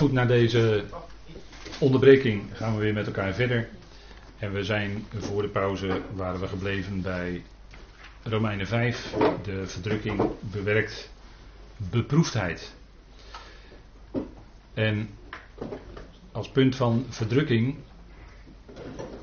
Goed, 0.00 0.12
na 0.12 0.24
deze 0.24 0.84
onderbreking 1.78 2.42
gaan 2.52 2.74
we 2.74 2.80
weer 2.80 2.92
met 2.92 3.06
elkaar 3.06 3.34
verder. 3.34 3.68
En 4.38 4.52
we 4.52 4.64
zijn 4.64 5.06
voor 5.16 5.42
de 5.42 5.48
pauze, 5.48 6.00
waren 6.14 6.40
we 6.40 6.48
gebleven 6.48 7.02
bij 7.02 7.42
Romeinen 8.22 8.66
5, 8.66 9.14
de 9.42 9.66
verdrukking 9.66 10.22
bewerkt 10.40 11.10
beproefdheid. 11.76 12.74
En 14.74 15.08
als 16.32 16.48
punt 16.48 16.76
van 16.76 17.06
verdrukking 17.08 17.76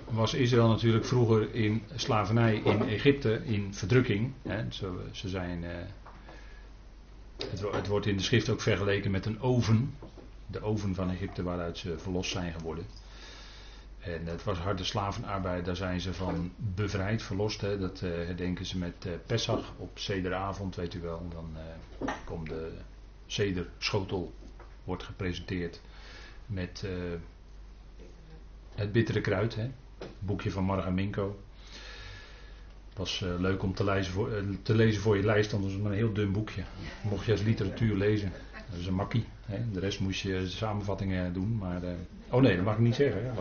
was 0.10 0.34
Israël 0.34 0.68
natuurlijk 0.68 1.06
vroeger 1.06 1.56
in 1.56 1.84
slavernij 1.96 2.62
in 2.64 2.90
Egypte, 2.90 3.42
in 3.46 3.74
verdrukking. 3.74 4.32
Hè. 4.42 4.72
Ze, 4.72 4.92
ze 5.12 5.30
zijn, 5.30 5.64
uh, 5.64 5.70
het, 7.50 7.62
het, 7.72 7.88
wordt 7.88 8.06
in 8.06 8.18
de 8.18 8.24
schrift 8.24 8.50
ook 8.50 8.62
vergeleken 8.62 9.12
met 9.12 9.26
een 9.26 9.42
oven. 9.42 9.94
De 10.48 10.62
oven 10.62 10.96
van 10.96 11.10
Egypte 11.10 11.44
waaruit 11.44 11.78
ze 11.78 12.00
verlost 12.00 12.32
zijn 12.32 12.54
geworden. 12.54 12.86
En 14.00 14.26
het 14.26 14.44
was 14.44 14.58
harde 14.58 14.84
slavenarbeid, 14.84 15.66
daar 15.66 15.76
zijn 15.76 16.02
ze 16.02 16.14
van 16.14 16.54
bevrijd, 16.58 17.22
verlost. 17.22 17.62
Hè. 17.62 17.80
Dat 17.80 18.02
uh, 18.02 18.10
herdenken 18.10 18.66
ze 18.66 18.78
met 18.78 19.06
uh, 19.06 19.14
Pesach 19.26 19.74
op 19.78 20.00
Cederavond, 20.00 20.76
weet 20.76 20.94
u 20.94 21.02
wel. 21.02 21.28
Dan 21.30 21.50
uh, 21.56 22.12
komt 22.26 22.50
de 22.50 22.72
Cederschotel, 23.26 24.34
wordt 24.84 25.04
gepresenteerd 25.04 25.82
met 26.46 26.84
het 28.76 28.92
bittere 28.92 29.22
kruid. 29.22 29.56
Hè. 29.56 29.72
Boekje 30.20 30.52
van 30.52 30.64
Marga 30.64 30.90
Was 32.98 33.26
leuk 33.40 33.64
om 33.64 33.74
te 33.74 33.84
lezen, 33.84 34.14
voor, 34.14 34.30
te 34.62 34.76
lezen 34.76 35.02
voor 35.02 35.18
je 35.18 35.24
lijst, 35.24 35.52
het 35.52 35.62
was 35.62 35.78
maar 35.78 35.92
een 35.92 35.98
heel 35.98 36.14
dun 36.14 36.32
boekje. 36.32 36.62
Mocht 37.02 37.26
je 37.26 37.32
als 37.32 37.42
literatuur 37.42 37.96
lezen. 37.96 38.32
Dat 38.70 38.80
is 38.80 38.88
een 38.88 38.94
makkie. 38.94 39.26
Hè. 39.46 39.72
De 39.72 39.80
rest 39.80 40.00
moest 40.00 40.22
je 40.22 40.48
samenvattingen 40.48 41.34
doen, 41.34 41.58
maar... 41.58 41.82
Oh 42.30 42.42
nee, 42.42 42.56
dat 42.56 42.66
mag 42.66 42.74
ik 42.74 42.80
niet 42.80 42.96
zeggen. 42.96 43.22
Hè? 43.24 43.32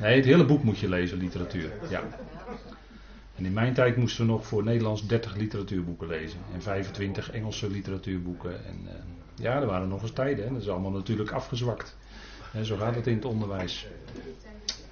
Nee, 0.00 0.16
het 0.16 0.24
hele 0.24 0.44
boek 0.44 0.62
moet 0.62 0.78
je 0.78 0.88
lezen, 0.88 1.18
literatuur. 1.18 1.72
Ja. 1.90 2.02
En 3.36 3.44
in 3.44 3.52
mijn 3.52 3.74
tijd 3.74 3.96
moesten 3.96 4.26
we 4.26 4.32
nog 4.32 4.46
voor 4.46 4.64
Nederlands 4.64 5.06
30 5.06 5.36
literatuurboeken 5.36 6.08
lezen. 6.08 6.38
En 6.54 6.62
25 6.62 7.30
Engelse 7.30 7.70
literatuurboeken. 7.70 8.66
En 8.66 8.88
ja, 9.34 9.60
er 9.60 9.66
waren 9.66 9.88
nog 9.88 10.02
eens 10.02 10.12
tijden. 10.12 10.44
Hè? 10.44 10.52
Dat 10.52 10.62
is 10.62 10.68
allemaal 10.68 10.90
natuurlijk 10.90 11.30
afgezwakt. 11.30 11.96
En 12.52 12.64
zo 12.64 12.76
gaat 12.76 12.94
het 12.94 13.06
in 13.06 13.14
het 13.14 13.24
onderwijs. 13.24 13.86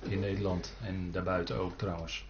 In 0.09 0.21
Nederland 0.21 0.73
en 0.85 1.09
daarbuiten 1.13 1.57
ook 1.57 1.79
trouwens. 1.79 2.25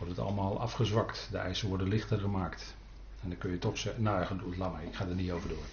Wordt 0.00 0.16
het 0.16 0.24
allemaal 0.26 0.60
afgezwakt. 0.60 1.28
De 1.30 1.38
eisen 1.38 1.68
worden 1.68 1.88
lichter 1.88 2.18
gemaakt. 2.18 2.76
En 3.22 3.28
dan 3.28 3.38
kun 3.38 3.50
je 3.50 3.58
toch 3.58 3.78
zeggen. 3.78 4.02
Nou 4.02 4.36
maar, 4.56 4.84
ik 4.84 4.94
ga 4.94 5.06
er 5.06 5.14
niet 5.14 5.30
over 5.30 5.48
door. 5.48 5.64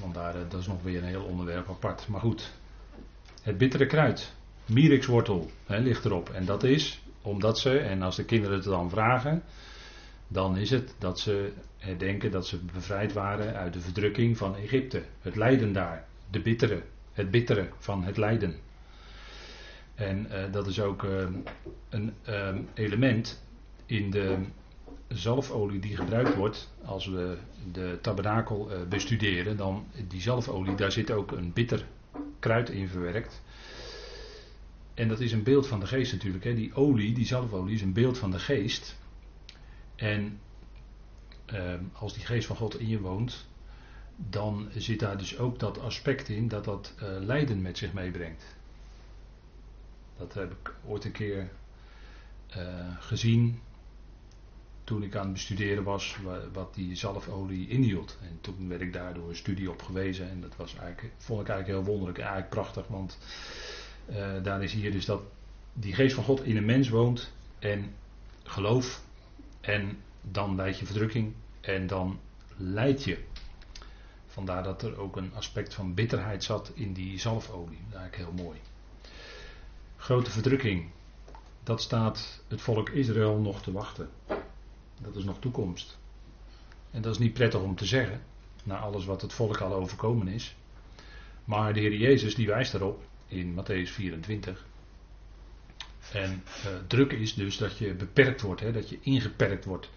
Want 0.00 0.14
daar, 0.14 0.34
eh, 0.34 0.40
dat 0.48 0.60
is 0.60 0.66
nog 0.66 0.82
weer 0.82 1.02
een 1.02 1.08
heel 1.08 1.24
onderwerp 1.24 1.68
apart. 1.68 2.08
Maar 2.08 2.20
goed, 2.20 2.52
het 3.42 3.58
bittere 3.58 3.86
kruid, 3.86 4.34
mirixwortel, 4.66 5.50
hè, 5.66 5.78
ligt 5.78 6.04
erop. 6.04 6.30
En 6.30 6.44
dat 6.44 6.64
is 6.64 7.02
omdat 7.22 7.58
ze, 7.58 7.78
en 7.78 8.02
als 8.02 8.16
de 8.16 8.24
kinderen 8.24 8.56
het 8.56 8.64
dan 8.64 8.90
vragen, 8.90 9.42
dan 10.28 10.56
is 10.56 10.70
het 10.70 10.94
dat 10.98 11.18
ze 11.20 11.52
denken 11.98 12.30
dat 12.30 12.46
ze 12.46 12.58
bevrijd 12.58 13.12
waren 13.12 13.54
uit 13.54 13.72
de 13.72 13.80
verdrukking 13.80 14.36
van 14.36 14.56
Egypte. 14.56 15.02
Het 15.20 15.36
lijden 15.36 15.72
daar, 15.72 16.04
de 16.30 16.40
bittere, 16.40 16.82
het 17.12 17.30
bittere 17.30 17.68
van 17.78 18.04
het 18.04 18.16
lijden. 18.16 18.56
En 20.00 20.26
uh, 20.30 20.52
dat 20.52 20.66
is 20.66 20.80
ook 20.80 21.02
uh, 21.02 21.26
een 21.88 22.12
uh, 22.28 22.56
element 22.74 23.42
in 23.86 24.10
de 24.10 24.38
zalfolie 25.08 25.80
die 25.80 25.96
gebruikt 25.96 26.34
wordt, 26.34 26.72
als 26.84 27.06
we 27.06 27.36
de 27.72 27.98
tabernakel 28.00 28.70
uh, 28.72 28.88
bestuderen, 28.88 29.56
dan 29.56 29.86
die 30.08 30.20
zalfolie, 30.20 30.74
daar 30.74 30.92
zit 30.92 31.10
ook 31.10 31.32
een 31.32 31.52
bitter 31.52 31.86
kruid 32.38 32.70
in 32.70 32.88
verwerkt. 32.88 33.42
En 34.94 35.08
dat 35.08 35.20
is 35.20 35.32
een 35.32 35.42
beeld 35.42 35.66
van 35.66 35.80
de 35.80 35.86
geest 35.86 36.12
natuurlijk. 36.12 36.44
Hè. 36.44 36.54
Die 36.54 36.74
olie, 36.74 37.14
die 37.14 37.26
zalfolie, 37.26 37.74
is 37.74 37.82
een 37.82 37.92
beeld 37.92 38.18
van 38.18 38.30
de 38.30 38.38
geest. 38.38 38.98
En 39.96 40.40
uh, 41.52 41.74
als 41.92 42.14
die 42.14 42.26
geest 42.26 42.46
van 42.46 42.56
God 42.56 42.80
in 42.80 42.88
je 42.88 43.00
woont, 43.00 43.48
dan 44.16 44.68
zit 44.76 45.00
daar 45.00 45.18
dus 45.18 45.38
ook 45.38 45.58
dat 45.58 45.80
aspect 45.80 46.28
in 46.28 46.48
dat 46.48 46.64
dat 46.64 46.94
lijden 47.20 47.62
met 47.62 47.78
zich 47.78 47.92
meebrengt. 47.92 48.58
Dat 50.20 50.34
heb 50.34 50.52
ik 50.52 50.74
ooit 50.84 51.04
een 51.04 51.12
keer 51.12 51.50
gezien 52.98 53.60
toen 54.90 55.02
ik 55.02 55.16
aan 55.16 55.24
het 55.24 55.32
bestuderen 55.32 55.84
was 55.84 56.16
wat 56.52 56.74
die 56.74 56.96
zalfolie 56.96 57.68
inhield. 57.68 58.18
En 58.22 58.38
toen 58.40 58.68
werd 58.68 58.80
ik 58.80 58.92
daardoor 58.92 59.28
een 59.28 59.36
studie 59.36 59.70
op 59.70 59.82
gewezen 59.82 60.30
en 60.30 60.40
dat 60.40 60.56
was 60.56 60.76
eigenlijk, 60.76 61.14
vond 61.16 61.40
ik 61.40 61.48
eigenlijk 61.48 61.78
heel 61.78 61.92
wonderlijk, 61.92 62.18
eigenlijk 62.18 62.50
prachtig, 62.50 62.86
want 62.86 63.18
uh, 64.10 64.42
daar 64.42 64.62
is 64.62 64.72
hier 64.72 64.92
dus 64.92 65.04
dat 65.04 65.22
die 65.72 65.94
geest 65.94 66.14
van 66.14 66.24
God 66.24 66.44
in 66.44 66.56
een 66.56 66.64
mens 66.64 66.88
woont 66.88 67.32
en 67.58 67.94
geloof 68.42 69.02
en 69.60 69.98
dan 70.20 70.54
leid 70.54 70.78
je 70.78 70.86
verdrukking 70.86 71.32
en 71.60 71.86
dan 71.86 72.20
leid 72.56 73.04
je. 73.04 73.18
Vandaar 74.26 74.62
dat 74.62 74.82
er 74.82 74.98
ook 74.98 75.16
een 75.16 75.34
aspect 75.34 75.74
van 75.74 75.94
bitterheid 75.94 76.44
zat 76.44 76.72
in 76.74 76.92
die 76.92 77.18
zalfolie. 77.18 77.78
Eigenlijk 77.92 78.16
heel 78.16 78.44
mooi. 78.44 78.58
Grote 80.10 80.30
verdrukking. 80.30 80.90
Dat 81.62 81.82
staat 81.82 82.42
het 82.48 82.60
volk 82.60 82.88
Israël 82.88 83.36
nog 83.36 83.62
te 83.62 83.72
wachten. 83.72 84.08
Dat 85.02 85.16
is 85.16 85.24
nog 85.24 85.38
toekomst. 85.38 85.98
En 86.90 87.02
dat 87.02 87.12
is 87.12 87.18
niet 87.18 87.32
prettig 87.32 87.60
om 87.60 87.76
te 87.76 87.84
zeggen, 87.84 88.22
na 88.64 88.78
alles 88.78 89.04
wat 89.04 89.22
het 89.22 89.32
volk 89.32 89.60
al 89.60 89.72
overkomen 89.72 90.28
is. 90.28 90.56
Maar 91.44 91.74
de 91.74 91.80
Heer 91.80 91.94
Jezus 91.94 92.34
die 92.34 92.46
wijst 92.46 92.72
daarop 92.72 93.02
in 93.26 93.54
Matthäus 93.54 93.90
24. 93.90 94.66
En 96.12 96.42
uh, 96.64 96.70
druk 96.86 97.12
is 97.12 97.34
dus 97.34 97.56
dat 97.56 97.78
je 97.78 97.94
beperkt 97.94 98.40
wordt, 98.40 98.60
hè, 98.60 98.72
dat 98.72 98.88
je 98.88 98.98
ingeperkt 99.00 99.64
wordt. 99.64 99.90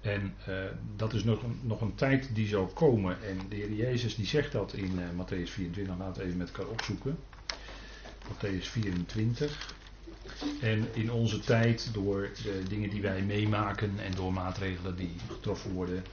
En 0.00 0.34
uh, 0.48 0.64
dat 0.96 1.12
is 1.12 1.24
nog, 1.24 1.42
nog 1.62 1.80
een 1.80 1.94
tijd 1.94 2.34
die 2.34 2.46
zal 2.46 2.66
komen. 2.66 3.22
En 3.22 3.38
de 3.48 3.56
Heer 3.56 3.72
Jezus 3.72 4.14
die 4.14 4.26
zegt 4.26 4.52
dat 4.52 4.72
in 4.72 4.98
uh, 4.98 5.24
Matthäus 5.24 5.50
24. 5.50 5.98
Laten 5.98 6.22
we 6.22 6.26
even 6.26 6.38
met 6.38 6.48
elkaar 6.48 6.70
opzoeken. 6.70 7.18
Matthäus 8.28 8.68
24. 8.68 9.74
En 10.60 10.88
in 10.92 11.12
onze 11.12 11.40
tijd, 11.40 11.88
door 11.92 12.30
de 12.42 12.62
dingen 12.68 12.90
die 12.90 13.02
wij 13.02 13.22
meemaken 13.22 13.92
en 13.98 14.12
door 14.14 14.32
maatregelen 14.32 14.96
die 14.96 15.14
getroffen 15.28 15.72
worden, 15.72 16.04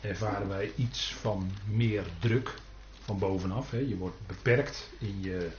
ervaren 0.00 0.48
wij 0.48 0.72
iets 0.76 1.14
van 1.14 1.50
meer 1.70 2.04
druk 2.20 2.54
van 3.00 3.18
bovenaf. 3.18 3.70
Hè. 3.70 3.78
Je 3.78 3.96
wordt 3.96 4.26
beperkt 4.26 4.90
in 4.98 5.16
je 5.20 5.50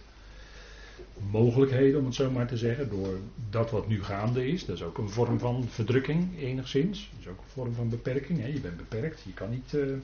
mogelijkheden, 1.29 2.00
om 2.00 2.06
het 2.06 2.16
zo 2.16 2.31
maar 2.31 2.47
te 2.47 2.57
zeggen, 2.57 2.90
door 2.90 3.19
dat 3.50 3.72
wat 3.72 3.88
nu 3.88 4.03
gaande 4.03 4.47
is. 4.47 4.66
Dat 4.66 4.75
is 4.75 4.84
ook 4.84 4.97
een 4.97 5.09
vorm 5.09 5.40
van 5.40 5.67
verdrukking, 5.69 6.40
enigszins. 6.40 7.09
Dat 7.12 7.19
is 7.19 7.28
ook 7.28 7.38
een 7.40 7.53
vorm 7.53 7.73
van 7.73 7.90
beperking. 7.90 8.40
Hè. 8.40 8.47
Je 8.47 8.59
bent 8.59 8.78
beperkt, 8.78 9.22
je 9.25 9.34
kan 9.34 9.50
niet. 9.50 9.73
Uh, 9.73 9.96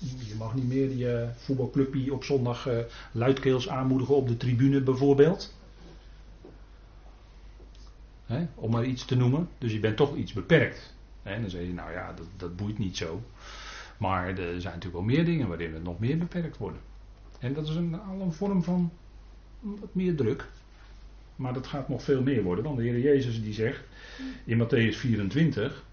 je 0.00 0.34
mag 0.38 0.54
niet 0.54 0.68
meer 0.68 0.96
je 0.96 1.28
voetbalclubje 1.36 2.12
op 2.12 2.24
zondag 2.24 2.68
uh, 2.68 2.78
luidkeels 3.12 3.68
aanmoedigen 3.68 4.14
op 4.14 4.28
de 4.28 4.36
tribune 4.36 4.80
bijvoorbeeld. 4.80 5.58
Om 8.54 8.70
maar 8.70 8.84
iets 8.84 9.04
te 9.04 9.16
noemen. 9.16 9.48
Dus 9.58 9.72
je 9.72 9.80
bent 9.80 9.96
toch 9.96 10.16
iets 10.16 10.32
beperkt. 10.32 10.94
En 11.22 11.40
dan 11.40 11.50
zeg 11.50 11.62
je, 11.62 11.72
nou 11.72 11.92
ja, 11.92 12.12
dat, 12.12 12.26
dat 12.36 12.56
boeit 12.56 12.78
niet 12.78 12.96
zo. 12.96 13.22
Maar 13.98 14.28
er 14.28 14.60
zijn 14.60 14.74
natuurlijk 14.74 14.92
wel 14.92 15.02
meer 15.02 15.24
dingen 15.24 15.48
waarin 15.48 15.72
we 15.72 15.78
nog 15.78 15.98
meer 15.98 16.18
beperkt 16.18 16.56
worden. 16.56 16.80
En 17.38 17.54
dat 17.54 17.68
is 17.68 17.74
een, 17.74 18.00
al 18.00 18.20
een 18.20 18.32
vorm 18.32 18.62
van 18.62 18.92
wat 19.60 19.94
meer 19.94 20.16
druk. 20.16 20.48
Maar 21.36 21.52
dat 21.52 21.66
gaat 21.66 21.88
nog 21.88 22.02
veel 22.02 22.22
meer 22.22 22.42
worden. 22.42 22.64
Want 22.64 22.76
de 22.76 22.82
Heer 22.82 22.98
Jezus 22.98 23.42
die 23.42 23.52
zegt 23.52 23.84
in 24.44 24.62
Matthäus 24.64 24.96
24 24.96 25.84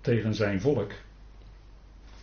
tegen 0.00 0.34
zijn 0.34 0.60
volk, 0.60 0.92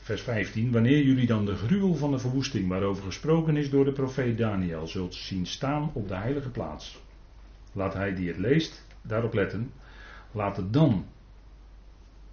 vers 0.03 0.21
15, 0.21 0.71
wanneer 0.71 1.03
jullie 1.03 1.27
dan 1.27 1.45
de 1.45 1.55
gruwel 1.55 1.95
van 1.95 2.11
de 2.11 2.19
verwoesting 2.19 2.67
waarover 2.67 3.03
gesproken 3.03 3.57
is 3.57 3.69
door 3.69 3.85
de 3.85 3.91
profeet 3.91 4.37
Daniel 4.37 4.87
zult 4.87 5.15
zien 5.15 5.45
staan 5.45 5.91
op 5.93 6.07
de 6.07 6.15
heilige 6.15 6.49
plaats. 6.49 7.01
Laat 7.71 7.93
hij 7.93 8.15
die 8.15 8.27
het 8.27 8.37
leest 8.37 8.85
daarop 9.01 9.33
letten. 9.33 9.71
Laat 10.31 10.57
het 10.57 10.73
dan. 10.73 11.05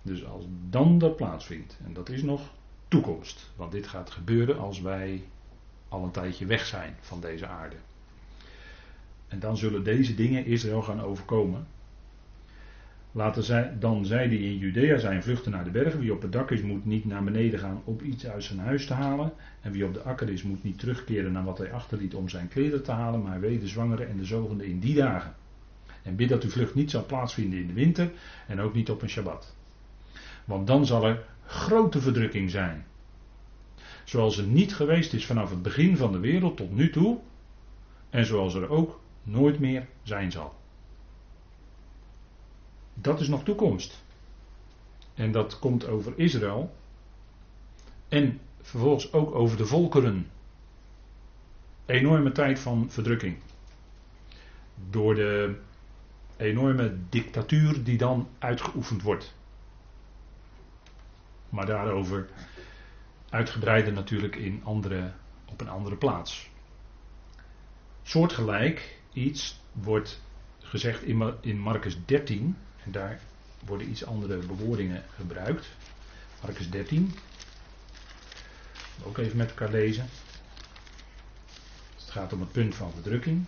Dus 0.03 0.25
als 0.25 0.45
dan 0.69 0.99
dat 0.99 1.17
plaatsvindt. 1.17 1.79
En 1.85 1.93
dat 1.93 2.09
is 2.09 2.23
nog 2.23 2.51
toekomst. 2.89 3.51
Want 3.57 3.73
dit 3.73 3.87
gaat 3.87 4.11
gebeuren 4.11 4.59
als 4.59 4.81
wij 4.81 5.23
al 5.89 6.05
een 6.05 6.11
tijdje 6.11 6.47
weg 6.47 6.67
zijn 6.67 6.97
van 7.01 7.21
deze 7.21 7.47
aarde. 7.47 7.77
En 9.29 9.39
dan 9.41 9.57
zullen 9.57 9.85
deze 9.85 10.15
dingen 10.15 10.47
Israël 10.47 10.83
gaan 10.83 11.03
overkomen. 11.03 11.67
Laten 13.13 13.43
zij, 13.43 13.77
dan 13.79 14.05
zij 14.05 14.29
die 14.29 14.41
in 14.41 14.59
Judea 14.59 14.99
zijn 14.99 15.23
vluchten 15.23 15.53
naar 15.53 15.65
de 15.65 15.71
bergen. 15.71 16.01
Wie 16.01 16.13
op 16.13 16.23
het 16.23 16.33
dak 16.33 16.51
is 16.51 16.63
moet 16.63 16.85
niet 16.85 17.05
naar 17.05 17.25
beneden 17.25 17.59
gaan 17.59 17.83
om 17.85 17.99
iets 18.03 18.27
uit 18.27 18.45
zijn 18.45 18.59
huis 18.59 18.87
te 18.87 18.95
halen. 18.95 19.33
En 19.61 19.73
wie 19.73 19.85
op 19.85 19.95
de 19.95 20.03
akker 20.03 20.29
is 20.29 20.43
moet 20.43 20.65
niet 20.65 20.79
terugkeren 20.79 21.33
naar 21.33 21.45
wat 21.45 21.59
hij 21.59 21.73
achterliet 21.73 22.15
om 22.15 22.29
zijn 22.29 22.49
kleren 22.49 22.83
te 22.83 22.93
halen. 22.93 23.23
Maar 23.23 23.41
wee 23.41 23.59
de 23.59 23.69
zwangere 23.69 24.05
en 24.05 24.17
de 24.17 24.25
zogende 24.25 24.67
in 24.67 24.79
die 24.79 24.95
dagen. 24.95 25.35
En 26.03 26.17
bid 26.17 26.29
dat 26.29 26.43
uw 26.43 26.51
vlucht 26.51 26.75
niet 26.75 26.91
zal 26.91 27.07
plaatsvinden 27.07 27.59
in 27.59 27.67
de 27.67 27.73
winter 27.73 28.11
en 28.47 28.61
ook 28.61 28.75
niet 28.75 28.91
op 28.91 29.03
een 29.03 29.11
Shabbat. 29.11 29.55
Want 30.45 30.67
dan 30.67 30.87
zal 30.87 31.07
er 31.07 31.25
grote 31.47 32.01
verdrukking 32.01 32.51
zijn. 32.51 32.85
Zoals 34.05 34.39
er 34.39 34.47
niet 34.47 34.75
geweest 34.75 35.13
is 35.13 35.27
vanaf 35.27 35.51
het 35.51 35.63
begin 35.63 35.97
van 35.97 36.13
de 36.13 36.19
wereld 36.19 36.57
tot 36.57 36.75
nu 36.75 36.91
toe. 36.91 37.19
En 38.11 38.27
zoals 38.27 38.55
er 38.55 38.69
ook 38.69 39.01
nooit 39.23 39.59
meer 39.59 39.87
zijn 40.03 40.31
zal. 40.31 40.60
Dat 43.01 43.21
is 43.21 43.29
nog 43.29 43.45
toekomst. 43.45 44.05
En 45.15 45.33
dat 45.33 45.59
komt 45.59 45.87
over 45.87 46.13
Israël. 46.17 46.75
En 48.09 48.41
vervolgens 48.61 49.13
ook 49.13 49.35
over 49.35 49.57
de 49.57 49.67
volkeren. 49.67 50.31
Enorme 51.87 52.33
tijd 52.33 52.59
van 52.59 52.91
verdrukking. 52.91 53.37
Door 54.91 55.15
de 55.15 55.61
enorme 56.37 56.97
dictatuur 57.09 57.85
die 57.85 57.99
dan 57.99 58.29
uitgeoefend 58.39 59.03
wordt. 59.03 59.35
Maar 61.49 61.67
daarover 61.67 62.29
uitgebreider 63.31 63.93
natuurlijk 63.93 64.37
in 64.37 64.61
andere, 64.65 65.13
op 65.47 65.61
een 65.61 65.69
andere 65.69 65.97
plaats. 65.97 66.51
Soortgelijk 68.03 69.01
iets 69.13 69.61
wordt 69.73 70.23
gezegd 70.59 71.03
in, 71.03 71.35
in 71.41 71.59
Marcus 71.59 72.05
13. 72.05 72.57
En 72.85 72.93
daar 72.93 73.21
worden 73.65 73.91
iets 73.91 74.05
andere 74.05 74.37
bewoordingen 74.37 75.05
gebruikt. 75.15 75.67
Marcus 76.43 76.71
13. 76.71 77.15
Ook 79.03 79.19
even 79.19 79.37
met 79.37 79.49
elkaar 79.49 79.71
lezen. 79.71 80.09
Het 81.95 82.11
gaat 82.11 82.33
om 82.33 82.41
het 82.41 82.53
punt 82.53 82.75
van 82.75 82.93
verdrukking. 82.93 83.47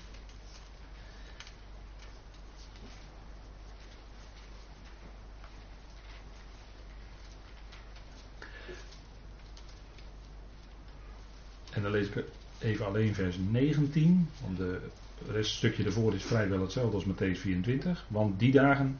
En 11.72 11.82
dan 11.82 11.90
lees 11.90 12.06
ik 12.06 12.24
even 12.58 12.86
alleen 12.86 13.14
vers 13.14 13.36
19. 13.50 14.28
Want 14.40 14.56
de 14.56 14.80
reststukje 15.30 15.84
ervoor 15.84 16.14
is 16.14 16.22
vrijwel 16.24 16.60
hetzelfde 16.60 16.96
als 16.96 17.06
Matthäus 17.06 17.40
24. 17.40 18.06
Want 18.08 18.38
die 18.38 18.52
dagen 18.52 18.98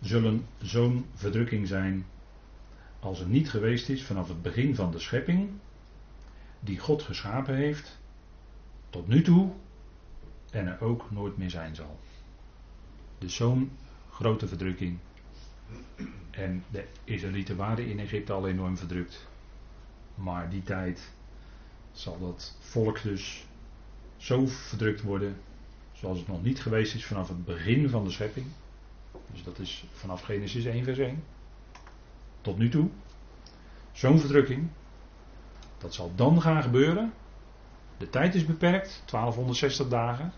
zullen 0.00 0.46
zo'n 0.62 1.06
verdrukking 1.14 1.66
zijn 1.66 2.06
als 3.00 3.20
er 3.20 3.26
niet 3.26 3.50
geweest 3.50 3.88
is 3.88 4.04
vanaf 4.04 4.28
het 4.28 4.42
begin 4.42 4.74
van 4.74 4.90
de 4.90 4.98
schepping 4.98 5.50
die 6.60 6.78
God 6.78 7.02
geschapen 7.02 7.54
heeft 7.54 7.98
tot 8.90 9.08
nu 9.08 9.22
toe 9.22 9.52
en 10.50 10.66
er 10.66 10.80
ook 10.80 11.10
nooit 11.10 11.36
meer 11.36 11.50
zijn 11.50 11.74
zal. 11.74 11.98
Dus 13.18 13.34
zo'n 13.34 13.70
grote 14.10 14.48
verdrukking. 14.48 14.98
En 16.30 16.64
de 16.70 16.84
Israëlieten 17.04 17.56
waren 17.56 17.86
in 17.86 17.98
Egypte 17.98 18.32
al 18.32 18.48
enorm 18.48 18.76
verdrukt. 18.76 19.26
Maar 20.14 20.50
die 20.50 20.62
tijd 20.62 21.10
zal 21.92 22.18
dat 22.18 22.56
volk 22.60 23.02
dus 23.02 23.46
zo 24.16 24.46
verdrukt 24.46 25.02
worden 25.02 25.36
zoals 25.92 26.18
het 26.18 26.28
nog 26.28 26.42
niet 26.42 26.60
geweest 26.60 26.94
is 26.94 27.06
vanaf 27.06 27.28
het 27.28 27.44
begin 27.44 27.88
van 27.88 28.04
de 28.04 28.10
schepping. 28.10 28.46
Dus 29.32 29.42
dat 29.42 29.58
is 29.58 29.86
vanaf 29.92 30.22
Genesis 30.22 30.64
1 30.64 30.84
vers 30.84 30.98
1 30.98 31.24
tot 32.40 32.58
nu 32.58 32.68
toe. 32.68 32.88
Zo'n 33.92 34.18
verdrukking. 34.18 34.68
Dat 35.78 35.94
zal 35.94 36.12
dan 36.14 36.42
gaan 36.42 36.62
gebeuren. 36.62 37.12
De 37.96 38.10
tijd 38.10 38.34
is 38.34 38.46
beperkt, 38.46 39.02
1260 39.10 39.88
dagen. 39.88 40.32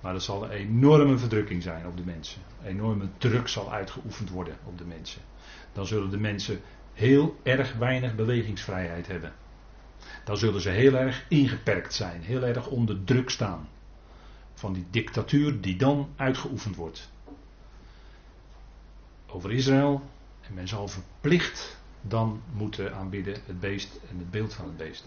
Maar 0.00 0.12
dat 0.12 0.22
zal 0.22 0.44
een 0.44 0.50
enorme 0.50 1.18
verdrukking 1.18 1.62
zijn 1.62 1.86
op 1.86 1.96
de 1.96 2.04
mensen. 2.04 2.42
Een 2.60 2.68
enorme 2.68 3.08
druk 3.18 3.48
zal 3.48 3.72
uitgeoefend 3.72 4.30
worden 4.30 4.56
op 4.64 4.78
de 4.78 4.84
mensen. 4.84 5.22
Dan 5.72 5.86
zullen 5.86 6.10
de 6.10 6.18
mensen 6.18 6.60
heel 6.92 7.36
erg 7.42 7.74
weinig 7.74 8.14
bewegingsvrijheid 8.14 9.06
hebben 9.06 9.32
dan 10.24 10.36
zullen 10.36 10.60
ze 10.60 10.70
heel 10.70 10.94
erg 10.94 11.24
ingeperkt 11.28 11.94
zijn, 11.94 12.22
heel 12.22 12.42
erg 12.42 12.66
onder 12.66 13.04
druk 13.04 13.30
staan. 13.30 13.68
Van 14.54 14.72
die 14.72 14.86
dictatuur 14.90 15.60
die 15.60 15.76
dan 15.76 16.08
uitgeoefend 16.16 16.76
wordt. 16.76 17.10
Over 19.30 19.52
Israël. 19.52 20.02
En 20.40 20.54
men 20.54 20.68
zal 20.68 20.88
verplicht 20.88 21.78
dan 22.00 22.42
moeten 22.52 22.94
aanbidden 22.94 23.34
het 23.46 23.60
beest 23.60 24.00
en 24.10 24.18
het 24.18 24.30
beeld 24.30 24.54
van 24.54 24.64
het 24.64 24.76
beest. 24.76 25.04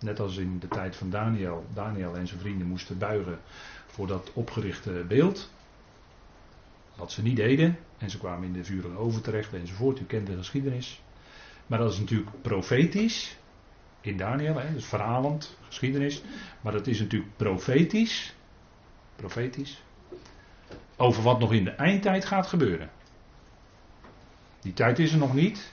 Net 0.00 0.20
als 0.20 0.36
in 0.36 0.58
de 0.58 0.68
tijd 0.68 0.96
van 0.96 1.10
Daniel. 1.10 1.66
Daniel 1.74 2.16
en 2.16 2.26
zijn 2.26 2.40
vrienden 2.40 2.66
moesten 2.66 2.98
buigen 2.98 3.38
voor 3.86 4.06
dat 4.06 4.30
opgerichte 4.32 5.04
beeld. 5.08 5.50
Wat 6.94 7.12
ze 7.12 7.22
niet 7.22 7.36
deden. 7.36 7.78
En 7.98 8.10
ze 8.10 8.18
kwamen 8.18 8.46
in 8.46 8.52
de 8.52 8.64
vuren 8.64 8.96
over 8.96 9.20
terecht 9.20 9.52
enzovoort. 9.52 10.00
U 10.00 10.04
kent 10.04 10.26
de 10.26 10.36
geschiedenis. 10.36 11.02
Maar 11.66 11.78
dat 11.78 11.92
is 11.92 11.98
natuurlijk 11.98 12.42
profetisch 12.42 13.38
in 14.00 14.16
Daniel, 14.16 14.54
hè, 14.54 14.72
dus 14.72 14.84
verhalend, 14.84 15.56
geschiedenis. 15.66 16.22
Maar 16.60 16.72
dat 16.72 16.86
is 16.86 16.98
natuurlijk 16.98 17.36
profetisch. 17.36 18.34
Profetisch. 19.16 19.82
Over 20.96 21.22
wat 21.22 21.38
nog 21.38 21.52
in 21.52 21.64
de 21.64 21.70
eindtijd 21.70 22.24
gaat 22.24 22.46
gebeuren. 22.46 22.90
Die 24.60 24.72
tijd 24.72 24.98
is 24.98 25.12
er 25.12 25.18
nog 25.18 25.34
niet. 25.34 25.72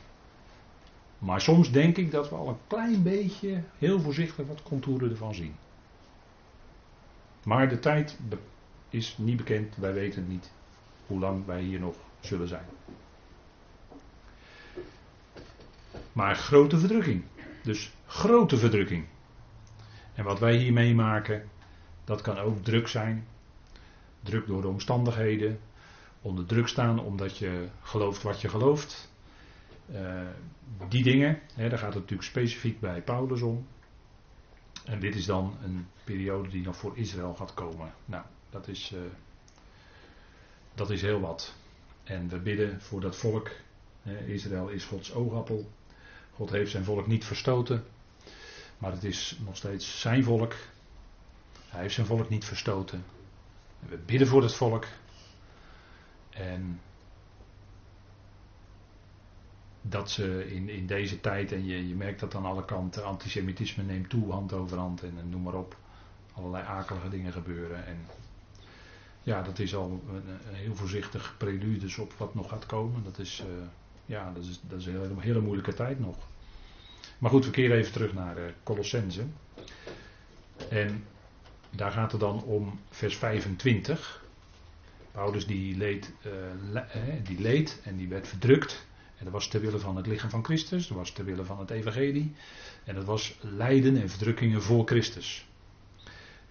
Maar 1.18 1.42
soms 1.42 1.72
denk 1.72 1.98
ik 1.98 2.12
dat 2.12 2.30
we 2.30 2.36
al 2.36 2.48
een 2.48 2.60
klein 2.68 3.04
beetje, 3.04 3.64
heel 3.78 4.00
voorzichtig, 4.00 4.48
wat 4.48 4.64
contouren 4.64 5.10
ervan 5.10 5.36
zien. 5.36 5.56
Maar 7.44 7.70
de 7.70 7.80
tijd 7.80 8.18
is 8.90 9.16
niet 9.18 9.38
bekend, 9.38 9.76
wij 9.76 9.94
weten 9.94 10.28
niet 10.28 10.52
hoe 11.08 11.20
lang 11.20 11.46
wij 11.46 11.62
hier 11.62 11.80
nog 11.80 11.96
zullen 12.20 12.48
zijn. 12.48 12.66
Maar 16.14 16.36
grote 16.36 16.78
verdrukking. 16.78 17.24
Dus 17.64 17.92
grote 18.06 18.58
verdrukking. 18.58 19.06
En 20.14 20.24
wat 20.24 20.40
wij 20.40 20.56
hier 20.56 20.74
meemaken, 20.74 21.50
dat 22.04 22.22
kan 22.22 22.38
ook 22.38 22.64
druk 22.64 22.88
zijn. 22.88 23.28
Druk 24.24 24.48
door 24.48 24.62
de 24.62 24.68
omstandigheden. 24.68 25.60
Onder 26.28 26.46
druk 26.46 26.68
staan 26.68 27.00
omdat 27.00 27.38
je 27.38 27.68
gelooft 27.82 28.22
wat 28.22 28.42
je 28.42 28.50
gelooft. 28.50 29.12
Uh, 29.92 30.22
die 30.90 31.04
dingen, 31.04 31.42
hè, 31.54 31.70
daar 31.70 31.78
gaat 31.78 31.94
het 31.94 32.02
natuurlijk 32.02 32.30
specifiek 32.30 32.80
bij 32.80 33.02
Paulus 33.02 33.42
om. 33.42 33.68
En 34.86 35.00
dit 35.00 35.16
is 35.16 35.26
dan 35.26 35.58
een 35.64 35.88
periode 36.04 36.50
die 36.50 36.64
nog 36.64 36.76
voor 36.78 36.98
Israël 36.98 37.36
gaat 37.36 37.54
komen. 37.54 37.94
Nou, 38.06 38.24
dat 38.50 38.68
is, 38.68 38.92
uh, 38.94 39.00
dat 40.74 40.90
is 40.90 41.02
heel 41.02 41.20
wat. 41.20 41.56
En 42.04 42.30
we 42.30 42.40
bidden 42.40 42.82
voor 42.82 43.02
dat 43.02 43.16
volk. 43.16 43.52
Israël 44.26 44.68
is 44.68 44.86
Gods 44.86 45.14
oogappel. 45.14 45.72
God 46.34 46.50
heeft 46.50 46.72
zijn 46.72 46.84
volk 46.84 47.08
niet 47.08 47.26
verstoten. 47.26 47.84
Maar 48.78 48.92
het 48.92 49.04
is 49.04 49.38
nog 49.46 49.56
steeds 49.58 50.00
zijn 50.02 50.24
volk. 50.24 50.56
Hij 51.68 51.82
heeft 51.82 51.94
zijn 51.94 52.08
volk 52.08 52.30
niet 52.30 52.46
verstoten. 52.46 53.04
En 53.80 53.90
we 53.90 53.98
bidden 53.98 54.28
voor 54.28 54.42
het 54.42 54.54
volk. 54.54 54.86
En 56.38 56.80
dat 59.82 60.12
ze 60.12 60.54
in, 60.54 60.70
in 60.70 60.88
deze 60.88 61.20
tijd, 61.20 61.52
en 61.52 61.66
je, 61.66 61.88
je 61.88 61.96
merkt 61.96 62.20
dat 62.20 62.36
aan 62.36 62.46
alle 62.46 62.66
kanten, 62.66 63.06
antisemitisme 63.06 63.84
neemt 63.84 64.10
toe, 64.10 64.32
hand 64.32 64.54
over 64.54 64.78
hand 64.78 65.04
en, 65.04 65.30
noem 65.30 65.42
maar 65.42 65.54
op. 65.54 65.78
Allerlei 66.34 66.64
akelige 66.66 67.10
dingen 67.10 67.32
gebeuren. 67.32 67.86
En 67.86 67.98
ja, 69.24 69.42
dat 69.42 69.60
is 69.60 69.76
al 69.76 70.02
een, 70.10 70.56
heel 70.56 70.76
voorzichtig 70.76 71.36
prelude 71.38 72.02
op 72.02 72.14
wat 72.14 72.36
nog 72.36 72.50
gaat 72.50 72.66
komen. 72.66 73.04
Dat 73.04 73.20
is, 73.20 73.44
uh, 73.48 73.68
ja, 74.06 74.32
dat 74.34 74.44
is, 74.44 74.60
dat 74.62 74.80
is 74.80 74.86
een 74.86 75.02
hele, 75.02 75.14
hele 75.22 75.42
moeilijke 75.42 75.74
tijd 75.74 76.00
nog. 76.00 76.16
Maar 77.18 77.32
goed, 77.32 77.46
we 77.46 77.52
keren 77.52 77.78
even 77.78 77.92
terug 77.92 78.14
naar 78.14 78.38
uh, 78.38 78.44
Colossense. 78.64 79.24
En 80.70 81.04
daar 81.70 81.92
gaat 81.92 82.12
het 82.12 82.22
dan 82.22 82.44
om 82.44 82.80
vers 82.90 83.18
25. 83.18 84.26
Paulus 85.18 85.48
die 85.48 85.78
leed, 85.78 86.14
uh, 86.26 86.32
die 87.24 87.42
leed 87.42 87.82
en 87.84 87.98
die 87.98 88.08
werd 88.08 88.28
verdrukt. 88.28 88.88
En 89.18 89.24
dat 89.24 89.34
was 89.34 89.48
ter 89.48 89.62
wille 89.62 89.80
van 89.80 89.96
het 89.96 90.08
lichaam 90.08 90.30
van 90.30 90.44
Christus, 90.44 90.88
dat 90.88 90.98
was 90.98 91.12
ter 91.12 91.26
wille 91.26 91.44
van 91.44 91.60
het 91.60 91.70
evangelie. 91.70 92.36
En 92.84 92.96
dat 92.96 93.04
was 93.04 93.38
lijden 93.42 94.02
en 94.02 94.10
verdrukkingen 94.10 94.62
voor 94.62 94.86
Christus. 94.86 95.46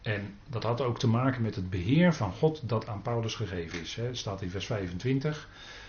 En 0.03 0.35
dat 0.49 0.63
had 0.63 0.81
ook 0.81 0.99
te 0.99 1.07
maken 1.07 1.43
met 1.43 1.55
het 1.55 1.71
beheer 1.71 2.15
van 2.15 2.33
God 2.33 2.69
dat 2.69 2.89
aan 2.89 3.03
Paulus 3.03 3.35
gegeven 3.35 3.81
is. 3.81 3.95
Het 3.95 4.17
staat 4.17 4.43
in 4.43 4.51
vers 4.51 4.67
25 4.67 5.49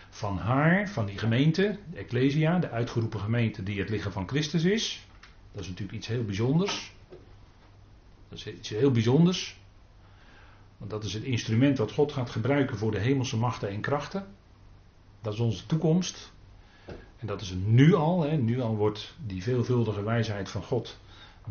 van 0.09 0.37
haar, 0.37 0.89
van 0.89 1.05
die 1.05 1.17
gemeente, 1.17 1.77
de 1.91 1.97
Ecclesia, 1.97 2.59
de 2.59 2.69
uitgeroepen 2.69 3.19
gemeente 3.19 3.63
die 3.63 3.79
het 3.79 3.89
lichaam 3.89 4.11
van 4.11 4.27
Christus 4.27 4.63
is. 4.63 5.05
Dat 5.51 5.61
is 5.61 5.67
natuurlijk 5.67 5.97
iets 5.97 6.07
heel 6.07 6.23
bijzonders. 6.25 6.93
Dat 8.29 8.37
is 8.37 8.47
iets 8.47 8.69
heel 8.69 8.91
bijzonders. 8.91 9.57
Want 10.77 10.91
dat 10.91 11.03
is 11.03 11.13
het 11.13 11.23
instrument 11.23 11.77
wat 11.77 11.91
God 11.91 12.11
gaat 12.11 12.29
gebruiken 12.29 12.77
voor 12.77 12.91
de 12.91 12.99
hemelse 12.99 13.37
machten 13.37 13.69
en 13.69 13.81
krachten. 13.81 14.27
Dat 15.21 15.33
is 15.33 15.39
onze 15.39 15.65
toekomst. 15.65 16.31
En 17.17 17.27
dat 17.27 17.41
is 17.41 17.53
nu 17.65 17.93
al. 17.93 18.21
Hè. 18.21 18.37
Nu 18.37 18.61
al 18.61 18.75
wordt 18.75 19.15
die 19.25 19.43
veelvuldige 19.43 20.03
wijsheid 20.03 20.49
van 20.49 20.63
God 20.63 20.97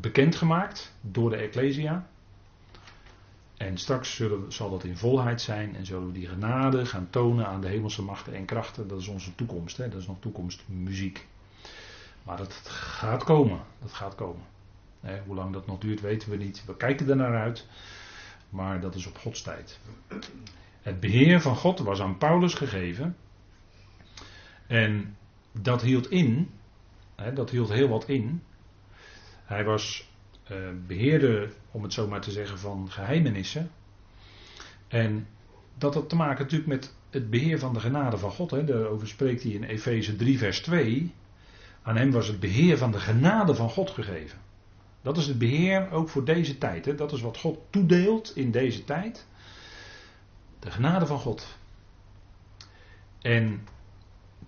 bekendgemaakt 0.01 0.95
door 1.01 1.31
de 1.31 1.37
Ecclesia. 1.37 2.09
En 3.57 3.79
straks 3.79 4.15
zullen, 4.15 4.53
zal 4.53 4.71
dat 4.71 4.85
in 4.85 4.97
volheid 4.97 5.41
zijn 5.41 5.77
en 5.77 5.87
zullen 5.87 6.07
we 6.07 6.13
die 6.13 6.29
genade 6.29 6.87
gaan 6.87 7.11
tonen 7.11 7.47
aan 7.47 7.61
de 7.61 7.69
hemelse 7.69 8.03
machten 8.03 8.35
en 8.35 8.45
krachten. 8.45 8.89
Dat 8.89 9.01
is 9.01 9.09
onze 9.09 9.35
toekomst, 9.35 9.77
hè? 9.77 9.89
dat 9.89 10.01
is 10.01 10.07
nog 10.07 10.17
toekomstmuziek. 10.21 11.27
Maar 12.23 12.37
dat 12.37 12.53
gaat 12.69 13.25
komen, 13.25 13.61
dat 13.81 13.93
gaat 13.93 14.15
komen. 14.15 14.43
Hoe 15.27 15.35
lang 15.35 15.53
dat 15.53 15.67
nog 15.67 15.79
duurt 15.79 16.01
weten 16.01 16.31
we 16.31 16.37
niet. 16.37 16.65
We 16.67 16.77
kijken 16.77 17.09
er 17.09 17.17
naar 17.17 17.41
uit, 17.41 17.67
maar 18.57 18.81
dat 18.81 18.95
is 18.95 19.07
op 19.07 19.19
Gods 19.19 19.43
tijd. 19.43 19.81
Het 20.83 21.01
beheer 21.01 21.41
van 21.41 21.57
God 21.57 21.79
was 21.79 22.01
aan 22.01 22.19
Paulus 22.19 22.55
gegeven. 22.55 23.17
En 24.67 25.17
dat 25.53 25.83
hield 25.83 26.11
in, 26.11 26.51
hè, 27.15 27.33
dat 27.33 27.51
hield 27.51 27.69
heel 27.69 27.89
wat 27.89 28.09
in. 28.09 28.43
Hij 29.45 29.65
was 29.65 30.11
uh, 30.51 30.57
beheerder, 30.87 31.53
om 31.71 31.83
het 31.83 31.93
zo 31.93 32.09
maar 32.09 32.21
te 32.21 32.31
zeggen, 32.31 32.59
van 32.59 32.91
geheimenissen. 32.91 33.71
En 34.89 35.27
dat 35.79 35.95
had 35.95 36.09
te 36.09 36.17
maken 36.17 36.43
natuurlijk 36.43 36.71
met 36.71 36.95
het 37.11 37.31
beheer 37.31 37.59
van 37.59 37.75
de 37.75 37.81
genade 37.81 38.19
van 38.19 38.31
God. 38.31 38.51
Hè. 38.51 38.65
Daarover 38.65 39.09
spreekt 39.09 39.43
hij 39.43 39.53
in 39.53 39.65
Efeze 39.65 40.17
3, 40.17 40.39
vers 40.39 40.61
2. 40.61 41.15
Aan 41.83 41.97
hem 41.97 42.11
was 42.11 42.27
het 42.27 42.41
beheer 42.41 42.79
van 42.79 42.91
de 42.91 43.01
genade 43.01 43.55
van 43.55 43.71
God 43.71 43.91
gegeven. 43.91 44.39
Dat 45.07 45.17
is 45.17 45.27
het 45.27 45.39
beheer 45.39 45.91
ook 45.91 46.09
voor 46.09 46.25
deze 46.25 46.59
tijd. 46.59 46.85
Hè. 46.85 46.95
Dat 46.95 47.13
is 47.13 47.21
wat 47.21 47.39
God 47.39 47.59
toedeelt 47.71 48.37
in 48.37 48.51
deze 48.51 48.85
tijd. 48.85 49.27
De 50.59 50.71
genade 50.71 51.07
van 51.07 51.19
God. 51.19 51.59
En 53.21 53.67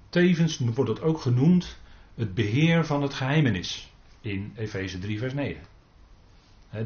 tevens 0.08 0.58
wordt 0.58 0.90
het 0.90 1.00
ook 1.00 1.20
genoemd 1.20 1.78
het 2.14 2.34
beheer 2.34 2.84
van 2.84 3.02
het 3.02 3.14
geheimenis. 3.14 3.92
In 4.20 4.52
Efeze 4.56 4.98
3, 4.98 5.18
vers 5.18 5.34
9. 5.34 5.62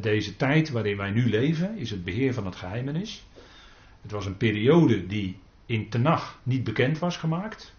Deze 0.01 0.37
tijd 0.37 0.71
waarin 0.71 0.97
wij 0.97 1.11
nu 1.11 1.29
leven 1.29 1.77
is 1.77 1.91
het 1.91 2.05
beheer 2.05 2.35
van 2.35 2.47
het 2.47 2.57
geheimenis. 2.57 3.25
Het 4.03 4.11
was 4.11 4.27
een 4.27 4.37
periode 4.37 5.07
die 5.07 5.39
in 5.67 5.89
Tenach 5.89 6.41
niet 6.43 6.65
bekend 6.65 6.99
was 6.99 7.17
gemaakt. 7.17 7.75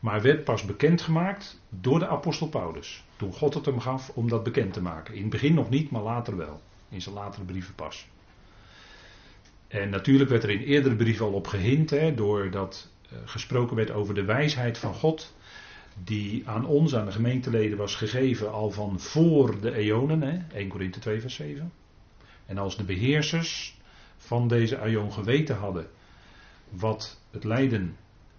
Maar 0.00 0.22
werd 0.22 0.44
pas 0.44 0.64
bekendgemaakt 0.64 1.60
door 1.68 1.98
de 1.98 2.08
apostel 2.08 2.48
Paulus. 2.48 3.06
Toen 3.18 3.32
God 3.32 3.54
het 3.54 3.64
hem 3.64 3.80
gaf 3.80 4.10
om 4.14 4.28
dat 4.28 4.42
bekend 4.42 4.72
te 4.72 4.82
maken. 4.82 5.14
In 5.14 5.20
het 5.20 5.30
begin 5.30 5.54
nog 5.54 5.70
niet, 5.70 5.90
maar 5.90 6.02
later 6.02 6.36
wel. 6.36 6.60
In 6.88 7.02
zijn 7.02 7.14
latere 7.14 7.44
brieven 7.44 7.74
pas. 7.74 8.06
En 9.68 9.90
natuurlijk 9.90 10.30
werd 10.30 10.42
er 10.42 10.50
in 10.50 10.62
eerdere 10.62 10.96
brieven 10.96 11.26
al 11.26 11.32
op 11.32 11.46
gehind, 11.46 11.90
hè, 11.90 12.14
doordat 12.14 12.88
uh, 13.12 13.18
gesproken 13.24 13.76
werd 13.76 13.90
over 13.90 14.14
de 14.14 14.24
wijsheid 14.24 14.78
van 14.78 14.94
God. 14.94 15.34
Die 16.04 16.48
aan 16.48 16.66
ons, 16.66 16.94
aan 16.94 17.04
de 17.04 17.12
gemeenteleden, 17.12 17.78
was 17.78 17.94
gegeven 17.94 18.52
al 18.52 18.70
van 18.70 19.00
voor 19.00 19.60
de 19.60 19.74
eonen. 19.74 20.22
Hè, 20.22 20.56
1 20.56 20.68
Korinthe 20.68 20.98
2, 20.98 21.20
vers 21.20 21.34
7. 21.34 21.72
En 22.46 22.58
als 22.58 22.76
de 22.76 22.84
beheersers 22.84 23.78
van 24.16 24.48
deze 24.48 24.78
aion 24.78 25.12
geweten 25.12 25.56
hadden 25.56 25.86
wat 26.68 27.20
het 27.30 27.44
lijden 27.44 27.96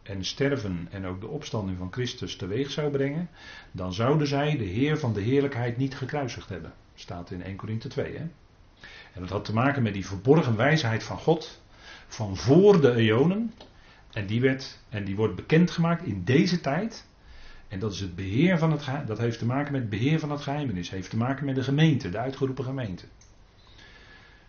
en 0.09 0.25
sterven 0.25 0.87
en 0.91 1.05
ook 1.05 1.21
de 1.21 1.27
opstanding 1.27 1.77
van 1.77 1.91
Christus 1.91 2.35
teweeg 2.35 2.71
zou 2.71 2.91
brengen, 2.91 3.29
dan 3.71 3.93
zouden 3.93 4.27
zij 4.27 4.57
de 4.57 4.63
Heer 4.63 4.97
van 4.97 5.13
de 5.13 5.21
heerlijkheid 5.21 5.77
niet 5.77 5.95
gekruisigd 5.95 6.49
hebben. 6.49 6.73
Staat 6.95 7.31
in 7.31 7.43
1 7.43 7.55
Korinthe 7.55 7.87
2. 7.87 8.17
Hè? 8.17 8.23
En 9.13 9.21
dat 9.21 9.29
had 9.29 9.45
te 9.45 9.53
maken 9.53 9.83
met 9.83 9.93
die 9.93 10.05
verborgen 10.05 10.55
wijsheid 10.55 11.03
van 11.03 11.17
God 11.17 11.61
van 12.07 12.37
voor 12.37 12.81
de 12.81 12.93
eonen. 12.95 13.53
En 14.11 14.25
die, 14.25 14.41
werd, 14.41 14.79
en 14.89 15.03
die 15.03 15.15
wordt 15.15 15.35
bekendgemaakt 15.35 16.03
in 16.03 16.23
deze 16.23 16.61
tijd. 16.61 17.07
En 17.67 17.79
dat 17.79 17.93
is 17.93 17.99
het 17.99 18.15
beheer 18.15 18.57
van 18.57 18.71
het 18.71 19.07
dat 19.07 19.17
heeft 19.17 19.39
te 19.39 19.45
maken 19.45 19.71
met 19.71 19.81
het 19.81 19.89
beheer 19.89 20.19
van 20.19 20.31
het 20.31 20.41
geheimenis. 20.41 20.89
Heeft 20.89 21.09
te 21.09 21.17
maken 21.17 21.45
met 21.45 21.55
de 21.55 21.63
gemeente, 21.63 22.09
de 22.09 22.17
uitgeroepen 22.17 22.63
gemeente. 22.63 23.05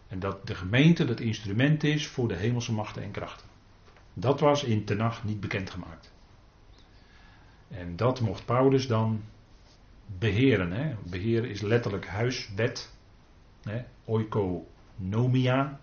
En 0.09 0.19
dat 0.19 0.47
de 0.47 0.55
gemeente 0.55 1.05
het 1.05 1.21
instrument 1.21 1.85
is 1.85 2.07
voor 2.07 2.29
de 2.29 2.35
hemelse 2.35 2.73
machten 2.73 3.03
en 3.03 3.11
krachten. 3.11 3.50
Dat 4.15 4.41
was 4.41 4.65
in 4.65 4.85
Tenach 4.85 5.25
niet 5.25 5.41
bekendgemaakt. 5.41 6.13
En 7.69 7.97
dat 7.97 8.21
mocht 8.21 8.45
Paulus 8.45 8.87
dan 8.87 9.23
beheren. 10.19 10.73
Hè. 10.73 10.95
Beheren 11.11 11.51
is 11.51 11.61
letterlijk 11.61 12.07
huiswet. 12.07 12.93
Hè. 13.63 13.83
Oikonomia 14.05 15.81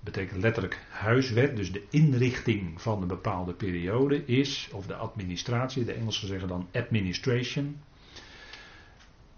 betekent 0.00 0.40
letterlijk 0.40 0.84
huiswet. 0.88 1.56
Dus 1.56 1.72
de 1.72 1.86
inrichting 1.90 2.80
van 2.80 3.02
een 3.02 3.08
bepaalde 3.08 3.52
periode 3.52 4.24
is, 4.24 4.68
of 4.72 4.86
de 4.86 4.94
administratie, 4.94 5.84
de 5.84 5.92
Engelsen 5.92 6.28
zeggen 6.28 6.48
dan 6.48 6.68
administration. 6.72 7.80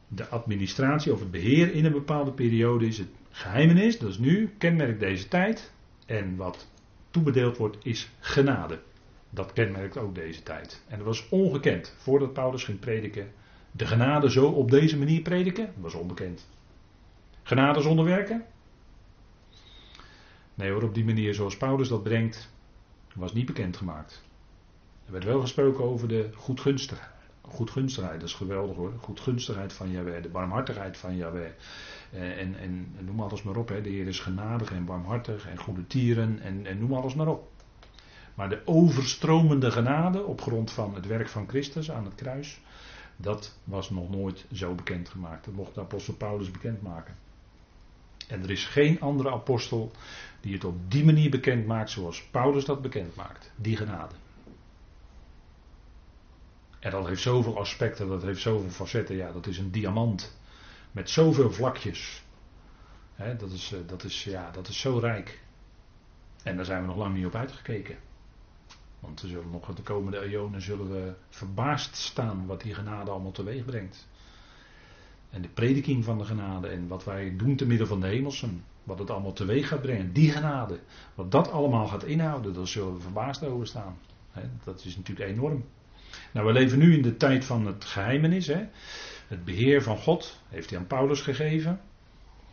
De 0.08 0.28
administratie 0.28 1.12
of 1.12 1.20
het 1.20 1.30
beheer 1.30 1.72
in 1.74 1.84
een 1.84 1.92
bepaalde 1.92 2.32
periode 2.32 2.86
is 2.86 2.98
het 2.98 3.08
geheimenis, 3.30 3.98
dat 3.98 4.10
is 4.10 4.18
nu, 4.18 4.54
kenmerk 4.58 5.00
deze 5.00 5.28
tijd. 5.28 5.72
En 6.06 6.36
wat 6.36 6.68
toebedeeld 7.10 7.56
wordt, 7.56 7.76
is 7.82 8.10
genade. 8.18 8.80
Dat 9.30 9.52
kenmerkt 9.52 9.98
ook 9.98 10.14
deze 10.14 10.42
tijd. 10.42 10.84
En 10.88 10.96
dat 10.96 11.06
was 11.06 11.28
ongekend. 11.28 11.94
Voordat 11.98 12.32
Paulus 12.32 12.64
ging 12.64 12.78
prediken, 12.78 13.32
de 13.70 13.86
genade 13.86 14.30
zo 14.30 14.46
op 14.46 14.70
deze 14.70 14.98
manier 14.98 15.22
prediken, 15.22 15.72
was 15.76 15.94
onbekend. 15.94 16.48
Genade 17.42 17.80
zonder 17.80 18.04
werken? 18.04 18.44
Nee 20.54 20.70
hoor, 20.70 20.82
op 20.82 20.94
die 20.94 21.04
manier 21.04 21.34
zoals 21.34 21.56
Paulus 21.56 21.88
dat 21.88 22.02
brengt, 22.02 22.52
was 23.14 23.32
niet 23.32 23.46
bekendgemaakt. 23.46 24.22
Er 25.06 25.12
werd 25.12 25.24
wel 25.24 25.40
gesproken 25.40 25.84
over 25.84 26.08
de 26.08 26.28
goedgunstigheid. 27.50 28.20
Dat 28.20 28.28
is 28.28 28.34
geweldig 28.34 28.76
hoor. 28.76 28.92
Goedgunstigheid 29.00 29.72
van 29.72 29.90
Yahweh, 29.90 30.22
de 30.22 30.28
barmhartigheid 30.28 30.96
van 30.96 31.16
Yahweh. 31.16 31.50
Eh, 32.10 32.38
en, 32.38 32.58
en, 32.58 32.96
noem 33.00 33.20
alles 33.20 33.42
maar 33.42 33.56
op. 33.56 33.68
Hè. 33.68 33.80
De 33.80 33.88
Heer 33.88 34.06
is 34.06 34.20
genadig 34.20 34.72
en 34.72 34.84
barmhartig 34.84 35.48
en 35.48 35.58
goede 35.58 35.86
tieren 35.86 36.40
en, 36.40 36.66
en 36.66 36.78
noem 36.78 36.92
alles 36.92 37.14
maar 37.14 37.28
op. 37.28 37.48
Maar 38.34 38.48
de 38.48 38.62
overstromende 38.64 39.70
genade 39.70 40.24
op 40.24 40.40
grond 40.40 40.70
van 40.70 40.94
het 40.94 41.06
werk 41.06 41.28
van 41.28 41.48
Christus 41.48 41.90
aan 41.90 42.04
het 42.04 42.14
kruis, 42.14 42.60
dat 43.16 43.58
was 43.64 43.90
nog 43.90 44.10
nooit 44.10 44.46
zo 44.52 44.74
bekendgemaakt. 44.74 45.44
Dat 45.44 45.54
mocht 45.54 45.74
de 45.74 45.80
apostel 45.80 46.14
Paulus 46.14 46.50
bekendmaken. 46.50 47.14
En 48.28 48.42
er 48.42 48.50
is 48.50 48.64
geen 48.64 49.00
andere 49.00 49.30
apostel 49.30 49.90
die 50.40 50.52
het 50.52 50.64
op 50.64 50.90
die 50.90 51.04
manier 51.04 51.30
bekend 51.30 51.66
maakt 51.66 51.90
zoals 51.90 52.22
Paulus 52.30 52.64
dat 52.64 52.82
bekend 52.82 53.14
maakt. 53.14 53.52
Die 53.56 53.76
genade. 53.76 54.14
En 56.80 56.90
dat 56.90 57.06
heeft 57.06 57.22
zoveel 57.22 57.58
aspecten, 57.58 58.08
dat 58.08 58.22
heeft 58.22 58.40
zoveel 58.40 58.70
facetten. 58.70 59.16
Ja, 59.16 59.32
dat 59.32 59.46
is 59.46 59.58
een 59.58 59.70
diamant 59.70 60.38
met 60.92 61.10
zoveel 61.10 61.52
vlakjes. 61.52 62.22
dat, 63.38 63.50
is, 63.52 63.72
eh, 63.72 63.78
dat, 63.86 64.04
is, 64.04 64.24
ja, 64.24 64.50
dat 64.50 64.68
is 64.68 64.80
zo 64.80 64.98
rijk. 64.98 65.40
En 66.42 66.56
daar 66.56 66.64
zijn 66.64 66.80
we 66.80 66.86
nog 66.86 66.96
lang 66.96 67.14
niet 67.14 67.26
op 67.26 67.34
uitgekeken. 67.34 67.96
Want 69.00 69.20
we 69.20 69.28
zullen 69.28 69.50
nog 69.50 69.74
de 69.74 69.82
komende 69.82 70.20
eonen 70.20 70.62
zullen 70.62 70.90
we 70.90 71.14
verbaasd 71.28 71.96
staan 71.96 72.46
wat 72.46 72.60
die 72.60 72.74
genade 72.74 73.10
allemaal 73.10 73.32
teweeg 73.32 73.64
brengt. 73.64 74.08
En 75.30 75.42
de 75.42 75.48
prediking 75.48 76.04
van 76.04 76.18
de 76.18 76.24
genade 76.24 76.68
en 76.68 76.88
wat 76.88 77.04
wij 77.04 77.36
doen 77.36 77.56
te 77.56 77.66
midden 77.66 77.86
van 77.86 78.00
de 78.00 78.06
hemelsen. 78.06 78.64
Wat 78.84 78.98
het 78.98 79.10
allemaal 79.10 79.32
teweeg 79.32 79.68
gaat 79.68 79.82
brengen. 79.82 80.12
Die 80.12 80.30
genade. 80.30 80.80
Wat 81.14 81.30
dat 81.30 81.50
allemaal 81.50 81.86
gaat 81.86 82.04
inhouden, 82.04 82.54
daar 82.54 82.66
zullen 82.66 82.94
we 82.94 83.00
verbaasd 83.00 83.44
over 83.44 83.66
staan. 83.66 83.98
dat 84.64 84.84
is 84.84 84.96
natuurlijk 84.96 85.30
enorm. 85.30 85.64
Nou, 86.32 86.46
we 86.46 86.52
leven 86.52 86.78
nu 86.78 86.94
in 86.94 87.02
de 87.02 87.16
tijd 87.16 87.44
van 87.44 87.66
het 87.66 87.84
geheimenis. 87.84 88.46
Hè. 88.46 88.66
Het 89.28 89.44
beheer 89.44 89.82
van 89.82 89.96
God 89.96 90.40
heeft 90.48 90.70
hij 90.70 90.78
aan 90.78 90.86
Paulus 90.86 91.20
gegeven. 91.20 91.80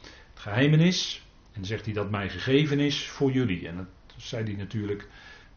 Het 0.02 0.40
geheimenis. 0.40 1.26
En 1.54 1.66
zegt 1.66 1.86
hij 1.86 1.94
dat 1.94 2.10
mij 2.12 2.30
gegeven 2.30 2.80
is 2.80 3.08
voor 3.08 3.32
jullie. 3.32 3.68
En 3.68 3.76
dat 3.76 3.88
zei 4.18 4.44
hij 4.44 4.54
natuurlijk 4.54 5.08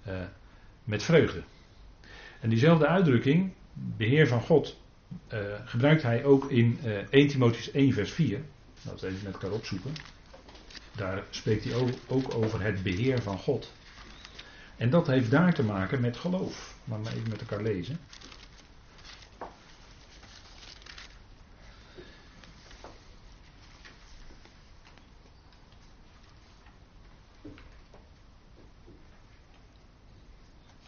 uh, 0.08 0.20
met 0.84 1.02
vreugde. 1.02 1.42
En 2.40 2.48
diezelfde 2.48 2.86
uitdrukking, 2.86 3.52
beheer 3.72 4.26
van 4.26 4.40
God, 4.40 4.80
uh, 5.32 5.38
gebruikt 5.64 6.02
hij 6.02 6.24
ook 6.24 6.50
in 6.50 6.78
uh, 6.84 6.98
1 7.10 7.28
Timotheus 7.28 7.70
1 7.70 7.92
vers 7.92 8.12
4. 8.12 8.40
Laten 8.82 9.00
we 9.00 9.14
even 9.14 9.24
met 9.24 9.32
elkaar 9.32 9.50
opzoeken. 9.50 9.92
Daar 10.96 11.24
spreekt 11.30 11.64
hij 11.64 11.74
ook 12.08 12.34
over 12.34 12.62
het 12.62 12.82
beheer 12.82 13.22
van 13.22 13.38
God. 13.38 13.72
En 14.80 14.90
dat 14.90 15.06
heeft 15.06 15.30
daar 15.30 15.54
te 15.54 15.62
maken 15.62 16.00
met 16.00 16.16
geloof. 16.16 16.76
Maar 16.84 16.98
even 17.00 17.28
met 17.28 17.40
elkaar 17.40 17.62
lezen. 17.62 17.98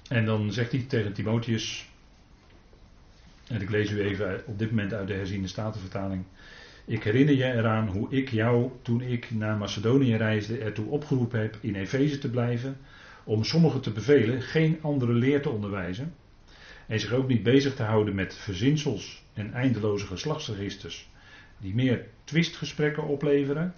En 0.08 0.24
dan 0.24 0.52
zegt 0.52 0.72
hij 0.72 0.84
tegen 0.88 1.12
Timotheus, 1.12 1.88
en 3.46 3.60
ik 3.60 3.70
lees 3.70 3.90
u 3.90 4.00
even 4.00 4.42
op 4.46 4.58
dit 4.58 4.70
moment 4.70 4.92
uit 4.92 5.08
de 5.08 5.14
herziende 5.14 5.48
statenvertaling. 5.48 6.24
Ik 6.84 7.02
herinner 7.02 7.34
je 7.34 7.52
eraan 7.52 7.88
hoe 7.88 8.10
ik 8.10 8.28
jou, 8.28 8.70
toen 8.82 9.00
ik 9.00 9.30
naar 9.30 9.56
Macedonië 9.56 10.16
reisde, 10.16 10.58
ertoe 10.58 10.86
opgeroepen 10.86 11.40
heb 11.40 11.56
in 11.60 11.74
Efeze 11.74 12.18
te 12.18 12.30
blijven, 12.30 12.76
om 13.24 13.44
sommigen 13.44 13.80
te 13.80 13.90
bevelen 13.90 14.42
geen 14.42 14.78
andere 14.82 15.12
leer 15.12 15.42
te 15.42 15.48
onderwijzen, 15.48 16.14
en 16.86 17.00
zich 17.00 17.12
ook 17.12 17.28
niet 17.28 17.42
bezig 17.42 17.74
te 17.74 17.82
houden 17.82 18.14
met 18.14 18.34
verzinsels 18.34 19.22
en 19.32 19.52
eindeloze 19.52 20.06
geslachtsregisters, 20.06 21.10
die 21.58 21.74
meer 21.74 22.06
twistgesprekken 22.24 23.06
opleveren 23.06 23.74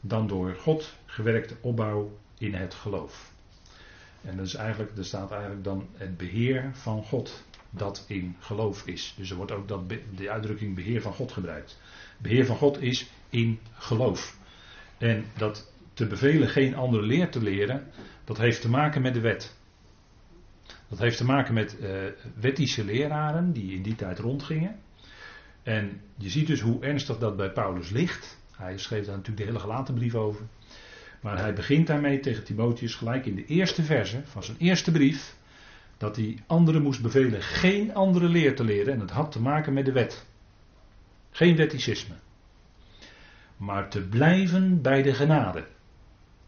dan 0.00 0.26
door 0.26 0.54
God 0.54 0.94
gewerkte 1.06 1.56
opbouw 1.60 2.18
in 2.38 2.54
het 2.54 2.74
geloof. 2.74 3.32
En 4.22 4.36
dat 4.36 4.46
is 4.46 4.54
eigenlijk, 4.54 4.96
er 4.96 5.04
staat 5.04 5.30
eigenlijk 5.30 5.64
dan 5.64 5.88
het 5.96 6.16
beheer 6.16 6.70
van 6.72 7.04
God 7.04 7.44
dat 7.70 8.04
in 8.08 8.36
geloof 8.38 8.86
is. 8.86 9.14
Dus 9.16 9.30
er 9.30 9.36
wordt 9.36 9.52
ook 9.52 9.68
dat, 9.68 9.88
de 10.16 10.30
uitdrukking 10.30 10.74
beheer 10.74 11.02
van 11.02 11.12
God 11.12 11.32
gebruikt. 11.32 11.78
Beheer 12.18 12.46
van 12.46 12.56
God 12.56 12.82
is 12.82 13.10
in 13.28 13.58
geloof. 13.72 14.38
En 14.98 15.24
dat 15.36 15.72
te 15.98 16.06
bevelen 16.06 16.48
geen 16.48 16.74
andere 16.74 17.02
leer 17.02 17.30
te 17.30 17.42
leren, 17.42 17.86
dat 18.24 18.38
heeft 18.38 18.60
te 18.60 18.68
maken 18.68 19.02
met 19.02 19.14
de 19.14 19.20
wet. 19.20 19.56
Dat 20.88 20.98
heeft 20.98 21.16
te 21.16 21.24
maken 21.24 21.54
met 21.54 21.76
uh, 21.80 21.88
wettische 22.40 22.84
leraren 22.84 23.52
die 23.52 23.74
in 23.74 23.82
die 23.82 23.94
tijd 23.94 24.18
rondgingen. 24.18 24.76
En 25.62 26.00
je 26.16 26.28
ziet 26.28 26.46
dus 26.46 26.60
hoe 26.60 26.82
ernstig 26.82 27.18
dat 27.18 27.36
bij 27.36 27.52
Paulus 27.52 27.90
ligt. 27.90 28.38
Hij 28.56 28.78
schreef 28.78 29.04
daar 29.04 29.16
natuurlijk 29.16 29.36
de 29.38 29.44
hele 29.44 29.58
gelaten 29.58 29.94
brief 29.94 30.14
over. 30.14 30.44
Maar 31.20 31.38
hij 31.38 31.54
begint 31.54 31.86
daarmee 31.86 32.20
tegen 32.20 32.44
Timotheus 32.44 32.94
gelijk 32.94 33.26
in 33.26 33.34
de 33.34 33.44
eerste 33.44 33.82
verse 33.82 34.20
van 34.24 34.42
zijn 34.42 34.56
eerste 34.58 34.90
brief. 34.90 35.36
Dat 35.96 36.16
hij 36.16 36.42
anderen 36.46 36.82
moest 36.82 37.02
bevelen 37.02 37.42
geen 37.42 37.94
andere 37.94 38.28
leer 38.28 38.56
te 38.56 38.64
leren. 38.64 38.92
En 38.92 38.98
dat 38.98 39.10
had 39.10 39.32
te 39.32 39.40
maken 39.40 39.72
met 39.72 39.84
de 39.84 39.92
wet. 39.92 40.26
Geen 41.30 41.56
wetticisme. 41.56 42.14
Maar 43.56 43.90
te 43.90 44.02
blijven 44.02 44.82
bij 44.82 45.02
de 45.02 45.14
genade. 45.14 45.64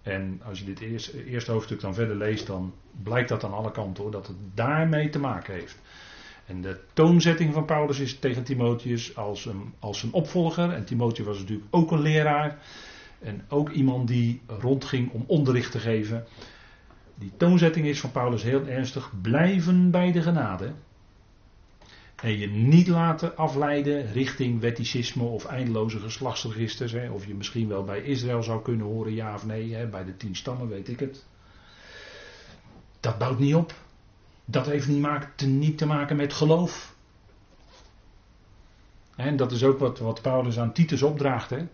En 0.02 0.40
als 0.44 0.58
je 0.58 0.64
dit 0.64 0.80
eerste, 1.26 1.52
hoofdstuk 1.52 1.80
dan 1.80 1.94
verder 1.94 2.16
leest, 2.16 2.46
dan 2.46 2.74
blijkt 3.02 3.28
dat 3.28 3.44
aan 3.44 3.52
alle 3.52 3.70
kanten 3.70 4.02
hoor, 4.02 4.12
dat 4.12 4.26
het 4.26 4.36
daarmee 4.54 5.08
te 5.08 5.18
maken 5.18 5.54
heeft. 5.54 5.78
En 6.46 6.60
de 6.60 6.80
toonzetting 6.92 7.54
van 7.54 7.64
Paulus 7.64 7.98
is 7.98 8.18
tegen 8.18 8.42
Timotheus 8.42 9.16
als 9.16 9.46
een, 9.46 9.74
als 9.78 10.02
een 10.02 10.12
opvolger. 10.12 10.70
En 10.70 10.84
Timotheus 10.84 11.26
was 11.26 11.38
natuurlijk 11.38 11.68
ook 11.70 11.90
een 11.90 12.00
leraar. 12.00 12.58
En 13.18 13.44
ook 13.48 13.70
iemand 13.70 14.08
die 14.08 14.40
rondging 14.46 15.10
om 15.10 15.24
onderricht 15.26 15.72
te 15.72 15.78
geven. 15.78 16.24
Die 17.14 17.32
toonzetting 17.36 17.86
is 17.86 18.00
van 18.00 18.10
Paulus 18.10 18.42
heel 18.42 18.66
ernstig. 18.66 19.12
Blijven 19.22 19.90
bij 19.90 20.12
de 20.12 20.22
genade. 20.22 20.72
En 22.20 22.38
je 22.38 22.48
niet 22.48 22.88
laten 22.88 23.36
afleiden 23.36 24.12
richting 24.12 24.60
wetticisme 24.60 25.22
of 25.22 25.44
eindeloze 25.44 25.98
geslachtsregisters. 25.98 26.92
Hè, 26.92 27.10
of 27.10 27.26
je 27.26 27.34
misschien 27.34 27.68
wel 27.68 27.84
bij 27.84 28.00
Israël 28.02 28.42
zou 28.42 28.62
kunnen 28.62 28.86
horen, 28.86 29.14
ja 29.14 29.34
of 29.34 29.46
nee. 29.46 29.74
Hè, 29.74 29.86
bij 29.86 30.04
de 30.04 30.16
tien 30.16 30.36
stammen 30.36 30.68
weet 30.68 30.88
ik 30.88 31.00
het. 31.00 31.24
Dat 33.00 33.18
bouwt 33.18 33.38
niet 33.38 33.54
op. 33.54 33.74
Dat 34.44 34.66
heeft 34.66 34.88
niet, 34.88 35.06
niet 35.46 35.78
te 35.78 35.86
maken 35.86 36.16
met 36.16 36.32
geloof. 36.32 36.94
En 39.16 39.36
dat 39.36 39.52
is 39.52 39.64
ook 39.64 39.78
wat, 39.78 39.98
wat 39.98 40.22
Paulus 40.22 40.58
aan 40.58 40.72
Titus 40.72 41.02
opdraagt. 41.02 41.50
Hè. 41.50 41.66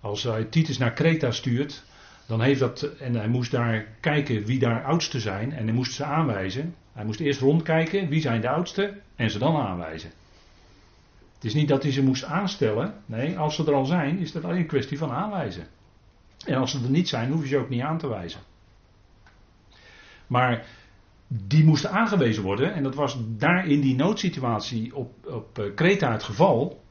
Als 0.00 0.22
hij 0.22 0.44
Titus 0.44 0.78
naar 0.78 0.92
Kreta 0.92 1.30
stuurt, 1.30 1.84
dan 2.26 2.40
heeft 2.40 2.60
dat. 2.60 2.82
En 2.82 3.14
hij 3.14 3.28
moest 3.28 3.50
daar 3.50 3.86
kijken 4.00 4.44
wie 4.44 4.58
daar 4.58 4.84
oudsten 4.84 5.20
zijn. 5.20 5.52
En 5.52 5.64
hij 5.64 5.74
moest 5.74 5.92
ze 5.92 6.04
aanwijzen. 6.04 6.74
Hij 6.92 7.04
moest 7.04 7.20
eerst 7.20 7.40
rondkijken 7.40 8.08
wie 8.08 8.20
zijn 8.20 8.40
de 8.40 8.48
oudsten. 8.48 9.00
En 9.16 9.30
ze 9.30 9.38
dan 9.38 9.56
aanwijzen. 9.56 10.10
Het 11.34 11.44
is 11.44 11.54
niet 11.54 11.68
dat 11.68 11.82
hij 11.82 11.92
ze 11.92 12.02
moest 12.02 12.24
aanstellen. 12.24 12.94
Nee, 13.06 13.38
als 13.38 13.54
ze 13.54 13.64
er 13.66 13.74
al 13.74 13.84
zijn, 13.84 14.18
is 14.18 14.32
dat 14.32 14.44
alleen 14.44 14.56
een 14.56 14.66
kwestie 14.66 14.98
van 14.98 15.10
aanwijzen. 15.10 15.66
En 16.46 16.54
als 16.54 16.70
ze 16.70 16.82
er 16.84 16.90
niet 16.90 17.08
zijn, 17.08 17.30
hoef 17.30 17.42
je 17.42 17.48
ze 17.48 17.58
ook 17.58 17.68
niet 17.68 17.82
aan 17.82 17.98
te 17.98 18.08
wijzen. 18.08 18.40
Maar 20.26 20.66
die 21.26 21.64
moesten 21.64 21.90
aangewezen 21.90 22.42
worden. 22.42 22.74
En 22.74 22.82
dat 22.82 22.94
was 22.94 23.16
daar 23.36 23.66
in 23.66 23.80
die 23.80 23.94
noodsituatie 23.94 24.96
op, 24.96 25.26
op 25.26 25.58
eh, 25.58 25.74
Kreta 25.74 26.12
het 26.12 26.22
geval. 26.22 26.82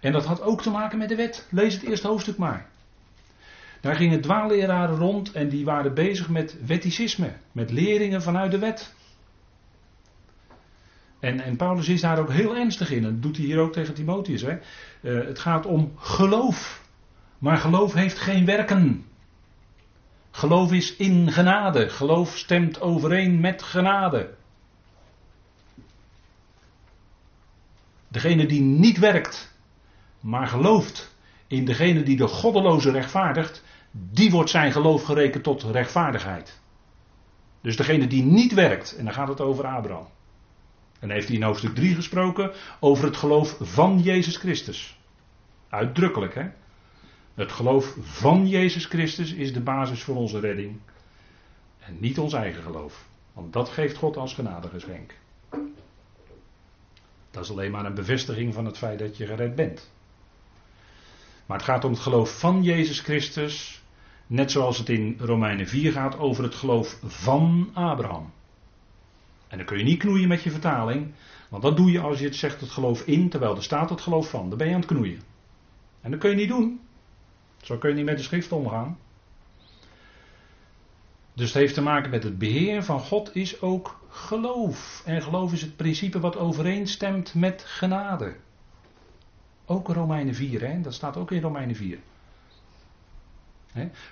En 0.00 0.12
dat 0.12 0.24
had 0.24 0.42
ook 0.42 0.62
te 0.62 0.70
maken 0.70 0.98
met 0.98 1.08
de 1.08 1.16
wet. 1.16 1.48
Lees 1.50 1.74
het 1.74 1.82
eerste 1.82 2.08
hoofdstuk 2.08 2.36
maar. 2.36 2.68
Daar 3.80 3.96
gingen 3.96 4.20
dwaalleraren 4.20 4.96
rond 4.96 5.32
en 5.32 5.48
die 5.48 5.64
waren 5.64 5.94
bezig 5.94 6.28
met 6.28 6.66
wetticisme. 6.66 7.32
Met 7.52 7.70
leringen 7.70 8.22
vanuit 8.22 8.50
de 8.50 8.58
wet. 8.58 8.94
En, 11.20 11.40
en 11.40 11.56
Paulus 11.56 11.88
is 11.88 12.00
daar 12.00 12.18
ook 12.18 12.30
heel 12.30 12.56
ernstig 12.56 12.90
in. 12.90 13.02
Dat 13.02 13.22
doet 13.22 13.36
hij 13.36 13.46
hier 13.46 13.58
ook 13.58 13.72
tegen 13.72 13.94
Timotheus. 13.94 14.42
Hè. 14.42 14.58
Uh, 15.00 15.26
het 15.26 15.38
gaat 15.38 15.66
om 15.66 15.92
geloof. 15.96 16.82
Maar 17.38 17.56
geloof 17.56 17.92
heeft 17.92 18.18
geen 18.18 18.44
werken. 18.44 19.04
Geloof 20.30 20.72
is 20.72 20.96
in 20.96 21.32
genade. 21.32 21.88
Geloof 21.88 22.36
stemt 22.36 22.80
overeen 22.80 23.40
met 23.40 23.62
genade. 23.62 24.34
Degene 28.08 28.46
die 28.46 28.60
niet 28.60 28.98
werkt, 28.98 29.54
maar 30.20 30.46
gelooft 30.46 31.14
in 31.46 31.64
degene 31.64 32.02
die 32.02 32.16
de 32.16 32.28
goddeloze 32.28 32.90
rechtvaardigt, 32.90 33.62
die 33.90 34.30
wordt 34.30 34.50
zijn 34.50 34.72
geloof 34.72 35.02
gerekend 35.02 35.42
tot 35.42 35.62
rechtvaardigheid. 35.62 36.60
Dus 37.60 37.76
degene 37.76 38.06
die 38.06 38.22
niet 38.22 38.54
werkt, 38.54 38.96
en 38.96 39.04
dan 39.04 39.14
gaat 39.14 39.28
het 39.28 39.40
over 39.40 39.66
Abraham. 39.66 40.06
En 41.00 41.10
heeft 41.10 41.28
hij 41.28 41.36
in 41.36 41.42
hoofdstuk 41.42 41.74
3 41.74 41.94
gesproken 41.94 42.52
over 42.80 43.04
het 43.04 43.16
geloof 43.16 43.56
van 43.60 44.00
Jezus 44.00 44.36
Christus. 44.36 44.98
Uitdrukkelijk, 45.68 46.34
hè? 46.34 46.48
Het 47.34 47.52
geloof 47.52 47.96
van 48.00 48.48
Jezus 48.48 48.84
Christus 48.84 49.32
is 49.32 49.52
de 49.52 49.60
basis 49.60 50.02
voor 50.02 50.16
onze 50.16 50.40
redding. 50.40 50.80
En 51.78 51.96
niet 52.00 52.18
ons 52.18 52.32
eigen 52.32 52.62
geloof. 52.62 53.04
Want 53.32 53.52
dat 53.52 53.68
geeft 53.68 53.96
God 53.96 54.16
als 54.16 54.34
genadegeschenk. 54.34 55.14
Dat 57.30 57.44
is 57.44 57.50
alleen 57.50 57.70
maar 57.70 57.84
een 57.84 57.94
bevestiging 57.94 58.54
van 58.54 58.64
het 58.64 58.78
feit 58.78 58.98
dat 58.98 59.16
je 59.16 59.26
gered 59.26 59.54
bent. 59.54 59.90
Maar 61.46 61.56
het 61.56 61.66
gaat 61.66 61.84
om 61.84 61.90
het 61.90 62.00
geloof 62.00 62.38
van 62.38 62.62
Jezus 62.62 63.00
Christus. 63.00 63.82
Net 64.26 64.50
zoals 64.50 64.78
het 64.78 64.88
in 64.88 65.16
Romeinen 65.18 65.66
4 65.66 65.92
gaat 65.92 66.18
over 66.18 66.44
het 66.44 66.54
geloof 66.54 66.98
van 67.02 67.70
Abraham. 67.74 68.32
En 69.50 69.56
dan 69.56 69.66
kun 69.66 69.78
je 69.78 69.84
niet 69.84 69.98
knoeien 69.98 70.28
met 70.28 70.42
je 70.42 70.50
vertaling. 70.50 71.12
Want 71.48 71.62
dat 71.62 71.76
doe 71.76 71.90
je 71.90 72.00
als 72.00 72.18
je 72.18 72.24
het 72.24 72.36
zegt 72.36 72.60
het 72.60 72.70
geloof 72.70 73.02
in, 73.02 73.28
terwijl 73.28 73.56
er 73.56 73.62
staat 73.62 73.90
het 73.90 74.00
geloof 74.00 74.30
van. 74.30 74.48
Dan 74.48 74.58
ben 74.58 74.66
je 74.66 74.74
aan 74.74 74.80
het 74.80 74.88
knoeien. 74.88 75.20
En 76.00 76.10
dat 76.10 76.20
kun 76.20 76.30
je 76.30 76.36
niet 76.36 76.48
doen. 76.48 76.80
Zo 77.62 77.78
kun 77.78 77.90
je 77.90 77.96
niet 77.96 78.04
met 78.04 78.16
de 78.16 78.22
schrift 78.22 78.52
omgaan. 78.52 78.98
Dus 81.34 81.48
het 81.48 81.58
heeft 81.58 81.74
te 81.74 81.82
maken 81.82 82.10
met 82.10 82.22
het 82.22 82.38
beheer 82.38 82.82
van 82.82 83.00
God 83.00 83.36
is 83.36 83.60
ook 83.60 84.00
geloof. 84.08 85.02
En 85.04 85.22
geloof 85.22 85.52
is 85.52 85.62
het 85.62 85.76
principe 85.76 86.20
wat 86.20 86.36
overeenstemt 86.36 87.34
met 87.34 87.64
genade. 87.66 88.36
Ook 89.66 89.88
Romeinen 89.88 90.34
4, 90.34 90.60
hè? 90.60 90.80
dat 90.80 90.94
staat 90.94 91.16
ook 91.16 91.30
in 91.30 91.40
Romeinen 91.40 91.76
4. 91.76 91.98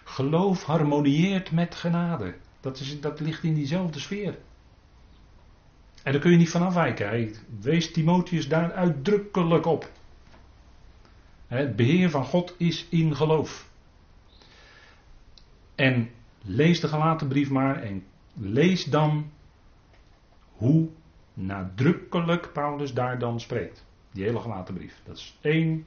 Geloof 0.05 0.65
harmonieert 0.65 1.51
met 1.51 1.75
genade. 1.75 2.35
Dat, 2.61 2.81
is, 2.81 3.01
dat 3.01 3.21
ligt 3.21 3.43
in 3.43 3.55
diezelfde 3.55 4.01
sfeer. 4.01 4.39
En 6.03 6.13
daar 6.13 6.21
kun 6.21 6.31
je 6.31 6.37
niet 6.37 6.51
van 6.51 6.63
afwijken. 6.63 7.35
Wees 7.61 7.93
Timotheus 7.93 8.49
daar 8.49 8.73
uitdrukkelijk 8.73 9.67
op. 9.67 9.91
Het 11.47 11.77
beheer 11.77 12.11
van 12.11 12.25
God 12.25 12.55
is 12.57 12.87
in 12.91 13.17
geloof. 13.17 13.71
En 15.75 16.11
lees 16.43 16.81
de 16.81 16.89
gelaten 16.89 17.29
brief 17.29 17.51
maar 17.51 17.83
en 17.83 18.05
lees 18.35 18.85
dan 18.85 19.31
hoe 20.53 20.89
nadrukkelijk 21.35 22.53
Paulus 22.53 22.95
daar 22.95 23.19
dan 23.19 23.41
spreekt. 23.41 23.85
Die 24.11 24.25
hele 24.25 24.41
gelaten 24.41 24.75
brief. 24.75 25.01
Dat 25.05 25.17
is 25.17 25.39
één 25.41 25.87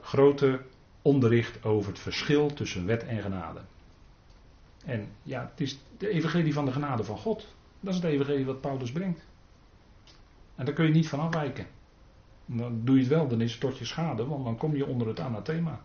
grote 0.00 0.60
onderricht 1.02 1.64
over 1.64 1.90
het 1.90 2.00
verschil 2.00 2.52
tussen 2.52 2.86
wet 2.86 3.04
en 3.04 3.22
genade. 3.22 3.60
En 4.84 5.08
ja, 5.22 5.48
het 5.50 5.60
is 5.60 5.78
de 5.98 6.08
evangelie 6.08 6.52
van 6.52 6.64
de 6.64 6.72
genade 6.72 7.04
van 7.04 7.18
God. 7.18 7.54
Dat 7.84 7.94
is 7.94 8.00
het 8.00 8.10
evangelie 8.10 8.44
wat 8.44 8.60
Paulus 8.60 8.92
brengt. 8.92 9.26
En 10.54 10.64
daar 10.64 10.74
kun 10.74 10.86
je 10.86 10.92
niet 10.92 11.08
van 11.08 11.20
afwijken. 11.20 11.66
Dan 12.46 12.84
doe 12.84 12.94
je 12.94 13.00
het 13.00 13.10
wel, 13.10 13.28
dan 13.28 13.40
is 13.40 13.52
het 13.52 13.60
tot 13.60 13.78
je 13.78 13.84
schade, 13.84 14.26
want 14.26 14.44
dan 14.44 14.56
kom 14.56 14.76
je 14.76 14.86
onder 14.86 15.06
het 15.06 15.20
anathema. 15.20 15.80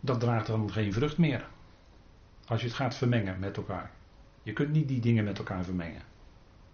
Dat 0.00 0.20
draagt 0.20 0.46
dan 0.46 0.72
geen 0.72 0.92
vrucht 0.92 1.18
meer. 1.18 1.48
Als 2.46 2.60
je 2.60 2.66
het 2.66 2.76
gaat 2.76 2.94
vermengen 2.94 3.38
met 3.38 3.56
elkaar. 3.56 3.90
Je 4.42 4.52
kunt 4.52 4.72
niet 4.72 4.88
die 4.88 5.00
dingen 5.00 5.24
met 5.24 5.38
elkaar 5.38 5.64
vermengen. 5.64 6.02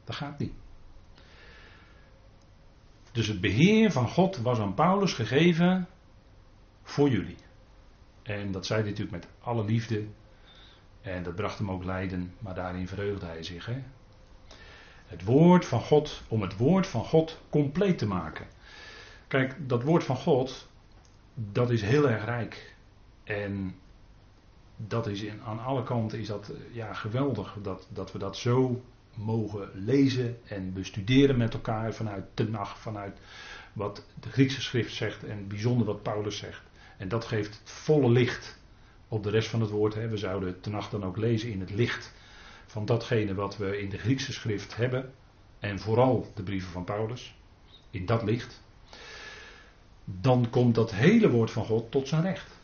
Dat 0.05 0.17
gaat 0.17 0.39
niet. 0.39 0.53
Dus 3.13 3.27
het 3.27 3.41
beheer 3.41 3.93
van 3.93 4.09
God 4.09 4.37
was 4.37 4.59
aan 4.59 4.75
Paulus 4.75 5.13
gegeven 5.13 5.89
voor 6.83 7.09
jullie. 7.09 7.37
En 8.23 8.53
dat 8.53 8.67
zei 8.67 8.81
hij 8.81 8.91
natuurlijk 8.91 9.25
met 9.25 9.33
alle 9.41 9.65
liefde. 9.65 10.07
En 11.01 11.23
dat 11.23 11.35
bracht 11.35 11.59
hem 11.59 11.71
ook 11.71 11.85
lijden, 11.85 12.35
maar 12.39 12.55
daarin 12.55 12.89
verheugde 12.89 13.27
hij 13.27 13.43
zich. 13.43 13.67
Hè? 13.67 13.83
Het 15.07 15.25
woord 15.25 15.65
van 15.65 15.81
God, 15.81 16.23
om 16.29 16.43
het 16.43 16.57
woord 16.57 16.87
van 16.87 17.05
God 17.05 17.41
compleet 17.49 17.99
te 17.99 18.07
maken. 18.07 18.47
Kijk, 19.29 19.57
dat 19.69 19.83
woord 19.83 20.05
van 20.05 20.17
God, 20.17 20.69
dat 21.35 21.71
is 21.71 21.83
heel 21.83 22.09
erg 22.09 22.25
rijk. 22.25 22.75
En 23.25 23.75
dat 24.77 25.07
is 25.07 25.23
in, 25.23 25.43
aan 25.43 25.65
alle 25.65 25.83
kanten 25.83 26.19
is 26.19 26.27
dat 26.27 26.53
ja, 26.73 26.93
geweldig 26.93 27.57
dat, 27.63 27.89
dat 27.93 28.13
we 28.13 28.19
dat 28.19 28.37
zo 28.37 28.83
mogen 29.15 29.71
lezen 29.75 30.39
en 30.45 30.73
bestuderen 30.73 31.37
met 31.37 31.55
elkaar 31.55 31.95
vanuit 31.95 32.25
de 32.35 32.49
nacht, 32.49 32.79
vanuit 32.79 33.19
wat 33.73 34.05
de 34.21 34.31
Griekse 34.31 34.61
schrift 34.61 34.95
zegt 34.95 35.25
en 35.25 35.49
bijzonder 35.49 35.87
wat 35.87 36.03
Paulus 36.03 36.37
zegt. 36.37 36.63
En 36.97 37.09
dat 37.09 37.25
geeft 37.25 37.59
het 37.59 37.71
volle 37.71 38.11
licht 38.11 38.59
op 39.11 39.23
de 39.23 39.31
rest 39.31 39.49
van 39.49 39.61
het 39.61 39.71
woord. 39.71 39.95
We 39.95 40.17
zouden 40.17 40.49
het 40.49 40.67
nacht 40.67 40.91
dan 40.91 41.05
ook 41.05 41.17
lezen 41.17 41.51
in 41.51 41.61
het 41.61 41.71
licht 41.71 42.13
van 42.67 42.85
datgene 42.85 43.35
wat 43.35 43.57
we 43.57 43.81
in 43.81 43.89
de 43.89 43.99
Griekse 43.99 44.33
schrift 44.33 44.77
hebben. 44.77 45.13
En 45.59 45.79
vooral 45.79 46.33
de 46.35 46.43
brieven 46.43 46.71
van 46.71 46.85
Paulus. 46.85 47.35
In 47.91 48.07
dat 48.07 48.23
licht. 48.23 48.63
Dan 50.05 50.51
komt 50.51 50.75
dat 50.75 50.93
hele 50.93 51.31
woord 51.31 51.51
van 51.51 51.65
God 51.65 51.91
tot 51.91 52.09
zijn 52.09 52.23
recht. 52.23 52.59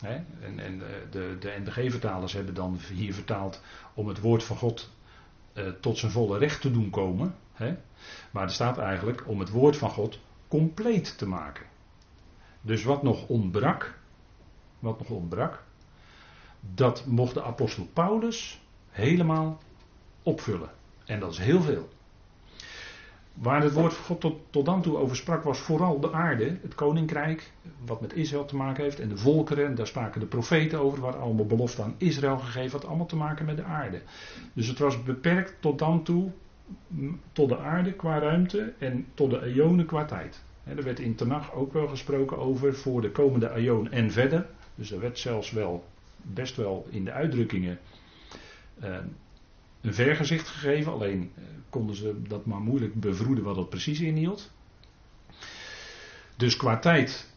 En, 0.00 0.26
en 0.58 0.78
de, 1.10 1.36
de 1.40 1.56
NBG-vertalers 1.64 2.32
hebben 2.32 2.54
dan 2.54 2.78
hier 2.92 3.14
vertaald 3.14 3.62
om 3.94 4.08
het 4.08 4.20
woord 4.20 4.44
van 4.44 4.56
God 4.56 4.90
eh, 5.52 5.68
tot 5.80 5.98
zijn 5.98 6.12
volle 6.12 6.38
recht 6.38 6.60
te 6.60 6.70
doen 6.70 6.90
komen. 6.90 7.34
Maar 8.30 8.42
er 8.42 8.50
staat 8.50 8.78
eigenlijk 8.78 9.28
om 9.28 9.40
het 9.40 9.50
woord 9.50 9.76
van 9.76 9.90
God 9.90 10.18
compleet 10.48 11.18
te 11.18 11.26
maken. 11.26 11.66
Dus 12.60 12.84
wat 12.84 13.02
nog 13.02 13.26
ontbrak, 13.26 13.98
wat 14.80 14.98
nog 14.98 15.10
ontbrak, 15.10 15.62
dat 16.74 17.06
mocht 17.06 17.34
de 17.34 17.42
apostel 17.42 17.88
Paulus 17.92 18.60
helemaal 18.90 19.58
opvullen. 20.22 20.70
En 21.04 21.20
dat 21.20 21.32
is 21.32 21.38
heel 21.38 21.62
veel. 21.62 21.88
Waar 23.34 23.62
het 23.62 23.72
woord 23.72 23.92
van 23.92 24.04
God 24.04 24.20
tot, 24.20 24.40
tot 24.50 24.64
dan 24.64 24.82
toe 24.82 24.96
over 24.96 25.16
sprak, 25.16 25.42
was 25.42 25.58
vooral 25.58 26.00
de 26.00 26.12
aarde, 26.12 26.56
het 26.62 26.74
koninkrijk, 26.74 27.52
wat 27.86 28.00
met 28.00 28.14
Israël 28.14 28.44
te 28.44 28.56
maken 28.56 28.84
heeft, 28.84 29.00
en 29.00 29.08
de 29.08 29.16
volkeren, 29.16 29.66
en 29.66 29.74
daar 29.74 29.86
spraken 29.86 30.20
de 30.20 30.26
profeten 30.26 30.80
over, 30.80 31.00
waar 31.00 31.16
allemaal 31.16 31.46
belofte 31.46 31.82
aan 31.82 31.94
Israël 31.96 32.38
gegeven 32.38 32.78
had, 32.78 32.88
allemaal 32.88 33.06
te 33.06 33.16
maken 33.16 33.44
met 33.44 33.56
de 33.56 33.64
aarde. 33.64 34.00
Dus 34.52 34.66
het 34.66 34.78
was 34.78 35.02
beperkt 35.02 35.54
tot 35.60 35.78
dan 35.78 36.02
toe, 36.02 36.30
tot 37.32 37.48
de 37.48 37.58
aarde 37.58 37.92
qua 37.92 38.18
ruimte 38.18 38.72
en 38.78 39.06
tot 39.14 39.30
de 39.30 39.42
eonen 39.42 39.86
qua 39.86 40.04
tijd. 40.04 40.42
er 40.64 40.82
werd 40.82 41.00
in 41.00 41.14
Tenach 41.14 41.52
ook 41.52 41.72
wel 41.72 41.88
gesproken 41.88 42.38
over 42.38 42.74
voor 42.74 43.00
de 43.00 43.10
komende 43.10 43.48
eon 43.48 43.90
en 43.90 44.10
verder. 44.10 44.46
Dus 44.80 44.90
er 44.90 45.00
werd 45.00 45.18
zelfs 45.18 45.50
wel, 45.50 45.88
best 46.16 46.56
wel 46.56 46.86
in 46.90 47.04
de 47.04 47.12
uitdrukkingen 47.12 47.78
eh, 48.80 48.96
een 49.80 49.94
vergezicht 49.94 50.48
gegeven. 50.48 50.92
Alleen 50.92 51.32
eh, 51.34 51.42
konden 51.70 51.96
ze 51.96 52.22
dat 52.28 52.46
maar 52.46 52.60
moeilijk 52.60 52.94
bevroeden 52.94 53.44
wat 53.44 53.54
dat 53.54 53.68
precies 53.68 54.00
inhield. 54.00 54.50
Dus 56.36 56.56
qua 56.56 56.78
tijd 56.78 57.32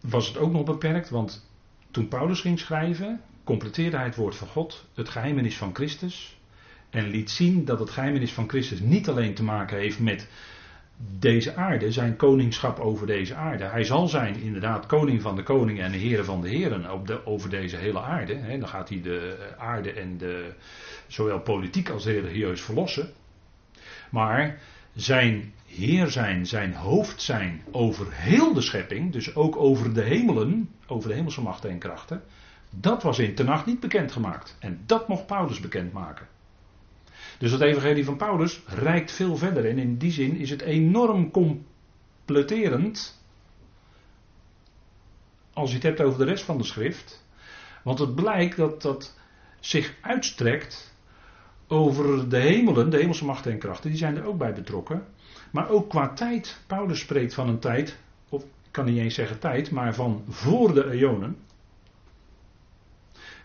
was 0.00 0.28
het 0.28 0.38
ook 0.38 0.52
nog 0.52 0.64
beperkt, 0.64 1.10
want 1.10 1.48
toen 1.90 2.08
Paulus 2.08 2.40
ging 2.40 2.58
schrijven, 2.58 3.20
completeerde 3.44 3.96
hij 3.96 4.06
het 4.06 4.16
woord 4.16 4.34
van 4.34 4.48
God, 4.48 4.84
het 4.94 5.08
geheimenis 5.08 5.56
van 5.56 5.74
Christus, 5.74 6.38
en 6.90 7.08
liet 7.08 7.30
zien 7.30 7.64
dat 7.64 7.78
het 7.78 7.90
geheimenis 7.90 8.32
van 8.32 8.48
Christus 8.48 8.80
niet 8.80 9.08
alleen 9.08 9.34
te 9.34 9.42
maken 9.42 9.78
heeft 9.78 10.00
met 10.00 10.28
deze 11.18 11.54
aarde, 11.54 11.92
zijn 11.92 12.16
koningschap 12.16 12.78
over 12.78 13.06
deze 13.06 13.34
aarde. 13.34 13.64
Hij 13.64 13.84
zal 13.84 14.08
zijn 14.08 14.36
inderdaad 14.40 14.86
koning 14.86 15.22
van 15.22 15.36
de 15.36 15.42
koningen 15.42 15.84
en 15.84 15.92
de 15.92 15.98
heren 15.98 16.24
van 16.24 16.40
de 16.40 16.48
heren 16.48 16.92
op 16.92 17.06
de, 17.06 17.26
over 17.26 17.50
deze 17.50 17.76
hele 17.76 18.00
aarde. 18.00 18.58
dan 18.58 18.68
gaat 18.68 18.88
hij 18.88 19.00
de 19.02 19.36
aarde 19.58 19.92
en 19.92 20.18
de, 20.18 20.52
zowel 21.06 21.40
politiek 21.40 21.90
als 21.90 22.04
religieus 22.04 22.62
verlossen. 22.62 23.10
Maar 24.10 24.58
zijn 24.94 25.52
heer 25.66 26.10
zijn, 26.10 26.46
zijn 26.46 26.74
hoofd 26.74 27.22
zijn 27.22 27.62
over 27.70 28.06
heel 28.10 28.54
de 28.54 28.60
schepping, 28.60 29.12
dus 29.12 29.34
ook 29.34 29.56
over 29.56 29.94
de 29.94 30.02
hemelen, 30.02 30.70
over 30.86 31.08
de 31.08 31.14
hemelse 31.14 31.42
machten 31.42 31.70
en 31.70 31.78
krachten, 31.78 32.22
dat 32.70 33.02
was 33.02 33.18
in 33.18 33.34
Tenach 33.34 33.66
niet 33.66 33.80
bekendgemaakt. 33.80 34.56
En 34.60 34.80
dat 34.86 35.08
mocht 35.08 35.26
Paulus 35.26 35.60
bekendmaken. 35.60 36.26
Dus 37.38 37.52
het 37.52 37.60
evangelie 37.60 38.04
van 38.04 38.16
Paulus 38.16 38.60
reikt 38.66 39.12
veel 39.12 39.36
verder 39.36 39.68
en 39.68 39.78
in 39.78 39.96
die 39.96 40.12
zin 40.12 40.36
is 40.36 40.50
het 40.50 40.60
enorm 40.60 41.30
completerend 41.30 43.24
als 45.52 45.70
je 45.70 45.74
het 45.74 45.84
hebt 45.84 46.00
over 46.00 46.18
de 46.18 46.24
rest 46.24 46.44
van 46.44 46.58
de 46.58 46.64
schrift. 46.64 47.24
Want 47.82 47.98
het 47.98 48.14
blijkt 48.14 48.56
dat 48.56 48.82
dat 48.82 49.18
zich 49.60 49.94
uitstrekt 50.00 50.94
over 51.68 52.28
de 52.28 52.38
hemelen, 52.38 52.90
de 52.90 52.96
hemelse 52.96 53.24
machten 53.24 53.52
en 53.52 53.58
krachten, 53.58 53.90
die 53.90 53.98
zijn 53.98 54.16
er 54.16 54.24
ook 54.24 54.38
bij 54.38 54.52
betrokken. 54.52 55.06
Maar 55.50 55.68
ook 55.68 55.88
qua 55.88 56.08
tijd. 56.08 56.60
Paulus 56.66 57.00
spreekt 57.00 57.34
van 57.34 57.48
een 57.48 57.58
tijd, 57.58 57.98
of 58.28 58.42
ik 58.42 58.48
kan 58.70 58.84
niet 58.84 58.98
eens 58.98 59.14
zeggen 59.14 59.38
tijd, 59.38 59.70
maar 59.70 59.94
van 59.94 60.24
voor 60.28 60.74
de 60.74 60.90
eonen. 60.90 61.36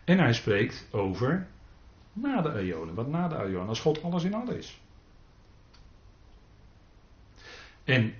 En 0.03 0.19
hij 0.19 0.33
spreekt 0.33 0.87
over 0.91 1.47
na 2.13 2.41
de 2.41 2.53
eonen. 2.59 2.95
Wat 2.95 3.07
na 3.07 3.27
de 3.27 3.35
eonen, 3.35 3.67
als 3.67 3.79
God 3.79 4.03
alles 4.03 4.23
in 4.23 4.33
alles 4.33 4.55
is. 4.55 4.81
En 7.83 8.13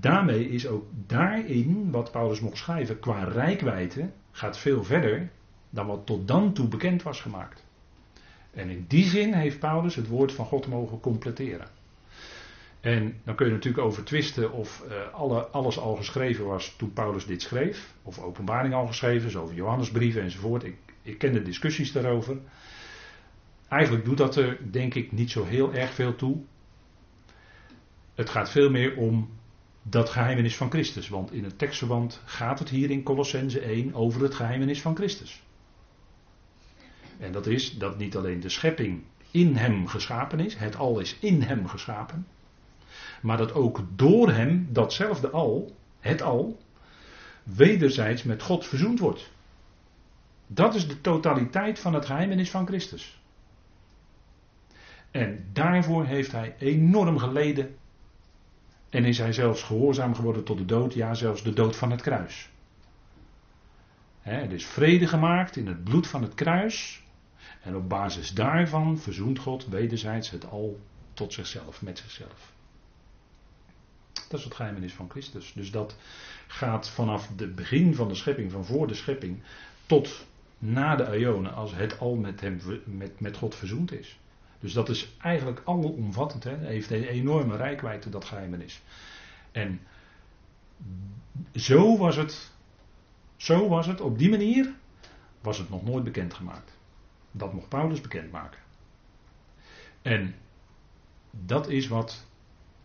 daarmee 0.00 0.48
is 0.48 0.66
ook 0.66 0.86
daarin 1.06 1.90
wat 1.90 2.10
Paulus 2.10 2.40
mocht 2.40 2.56
schrijven 2.56 2.98
qua 2.98 3.24
rijkwijde 3.24 4.10
gaat 4.30 4.58
veel 4.58 4.84
verder 4.84 5.30
dan 5.70 5.86
wat 5.86 6.06
tot 6.06 6.28
dan 6.28 6.52
toe 6.52 6.68
bekend 6.68 7.02
was 7.02 7.20
gemaakt. 7.20 7.64
En 8.50 8.68
in 8.68 8.84
die 8.88 9.04
zin 9.04 9.32
heeft 9.32 9.58
Paulus 9.58 9.94
het 9.94 10.08
woord 10.08 10.32
van 10.32 10.46
God 10.46 10.66
mogen 10.66 11.00
completeren. 11.00 11.68
En 12.80 13.20
dan 13.24 13.34
kun 13.34 13.46
je 13.46 13.52
natuurlijk 13.52 13.84
over 13.84 14.04
twisten 14.04 14.52
of 14.52 14.84
uh, 14.88 15.14
alle, 15.14 15.46
alles 15.46 15.78
al 15.78 15.96
geschreven 15.96 16.44
was 16.44 16.74
toen 16.76 16.92
Paulus 16.92 17.26
dit 17.26 17.42
schreef. 17.42 17.94
Of 18.02 18.18
openbaring 18.18 18.74
al 18.74 18.86
geschreven 18.86 19.28
is, 19.28 19.36
over 19.36 19.54
Johannesbrieven 19.54 20.22
enzovoort. 20.22 20.64
Ik, 20.64 20.76
ik 21.02 21.18
ken 21.18 21.32
de 21.32 21.42
discussies 21.42 21.92
daarover. 21.92 22.36
Eigenlijk 23.74 24.04
doet 24.04 24.18
dat 24.18 24.36
er 24.36 24.58
denk 24.70 24.94
ik 24.94 25.12
niet 25.12 25.30
zo 25.30 25.44
heel 25.44 25.74
erg 25.74 25.94
veel 25.94 26.14
toe. 26.14 26.36
Het 28.14 28.30
gaat 28.30 28.50
veel 28.50 28.70
meer 28.70 28.96
om 28.96 29.30
dat 29.82 30.10
geheimenis 30.10 30.56
van 30.56 30.70
Christus. 30.70 31.08
Want 31.08 31.32
in 31.32 31.44
het 31.44 31.58
tekstverband 31.58 32.22
gaat 32.24 32.58
het 32.58 32.68
hier 32.68 32.90
in 32.90 33.02
Colossense 33.02 33.60
1 33.60 33.94
over 33.94 34.22
het 34.22 34.34
geheimenis 34.34 34.80
van 34.80 34.96
Christus. 34.96 35.42
En 37.18 37.32
dat 37.32 37.46
is 37.46 37.78
dat 37.78 37.98
niet 37.98 38.16
alleen 38.16 38.40
de 38.40 38.48
schepping 38.48 39.02
in 39.30 39.56
hem 39.56 39.86
geschapen 39.86 40.40
is, 40.40 40.54
het 40.54 40.76
al 40.76 40.98
is 40.98 41.18
in 41.20 41.42
hem 41.42 41.66
geschapen, 41.66 42.26
maar 43.22 43.36
dat 43.36 43.52
ook 43.52 43.82
door 43.96 44.30
hem 44.30 44.68
datzelfde 44.70 45.30
al, 45.30 45.76
het 46.00 46.22
al, 46.22 46.60
wederzijds 47.42 48.22
met 48.22 48.42
God 48.42 48.66
verzoend 48.66 48.98
wordt. 48.98 49.32
Dat 50.46 50.74
is 50.74 50.88
de 50.88 51.00
totaliteit 51.00 51.78
van 51.78 51.94
het 51.94 52.06
geheimenis 52.06 52.50
van 52.50 52.66
Christus. 52.66 53.22
En 55.14 55.48
daarvoor 55.52 56.04
heeft 56.04 56.32
hij 56.32 56.54
enorm 56.58 57.18
geleden. 57.18 57.76
En 58.88 59.04
is 59.04 59.18
hij 59.18 59.32
zelfs 59.32 59.62
gehoorzaam 59.62 60.14
geworden 60.14 60.44
tot 60.44 60.58
de 60.58 60.64
dood, 60.64 60.94
ja, 60.94 61.14
zelfs 61.14 61.42
de 61.42 61.52
dood 61.52 61.76
van 61.76 61.90
het 61.90 62.02
kruis. 62.02 62.50
Het 64.20 64.52
is 64.52 64.66
vrede 64.66 65.06
gemaakt 65.06 65.56
in 65.56 65.66
het 65.66 65.84
bloed 65.84 66.06
van 66.06 66.22
het 66.22 66.34
kruis. 66.34 67.02
En 67.62 67.76
op 67.76 67.88
basis 67.88 68.30
daarvan 68.30 68.98
verzoent 68.98 69.38
God 69.38 69.66
wederzijds 69.66 70.30
het 70.30 70.50
al 70.50 70.80
tot 71.12 71.32
zichzelf, 71.32 71.82
met 71.82 71.98
zichzelf. 71.98 72.52
Dat 74.28 74.38
is 74.38 74.44
het 74.44 74.54
geheimenis 74.54 74.92
van 74.92 75.10
Christus. 75.10 75.52
Dus 75.52 75.70
dat 75.70 75.96
gaat 76.46 76.88
vanaf 76.88 77.28
het 77.36 77.54
begin 77.54 77.94
van 77.94 78.08
de 78.08 78.14
schepping, 78.14 78.52
van 78.52 78.64
voor 78.64 78.86
de 78.86 78.94
schepping, 78.94 79.42
tot 79.86 80.26
na 80.58 80.96
de 80.96 81.18
Ionen, 81.18 81.54
als 81.54 81.74
het 81.74 81.98
al 81.98 82.14
met, 82.14 82.40
hem, 82.40 82.60
met, 82.84 83.20
met 83.20 83.36
God 83.36 83.54
verzoend 83.54 83.92
is. 83.92 84.18
Dus 84.64 84.72
dat 84.72 84.88
is 84.88 85.16
eigenlijk 85.20 85.62
alomvattend. 85.64 86.44
Hè? 86.44 86.56
heeft 86.56 86.90
een 86.90 87.04
enorme 87.04 87.56
rijkwijde, 87.56 88.10
dat 88.10 88.24
geheimenis. 88.24 88.82
En 89.52 89.80
zo 91.54 91.96
was 91.98 92.16
het, 92.16 92.52
zo 93.36 93.68
was 93.68 93.86
het, 93.86 94.00
op 94.00 94.18
die 94.18 94.30
manier 94.30 94.74
was 95.40 95.58
het 95.58 95.70
nog 95.70 95.84
nooit 95.84 96.04
bekendgemaakt. 96.04 96.78
Dat 97.30 97.52
mocht 97.52 97.68
Paulus 97.68 98.00
bekendmaken. 98.00 98.60
En 100.02 100.34
dat 101.30 101.68
is 101.68 101.88
wat 101.88 102.26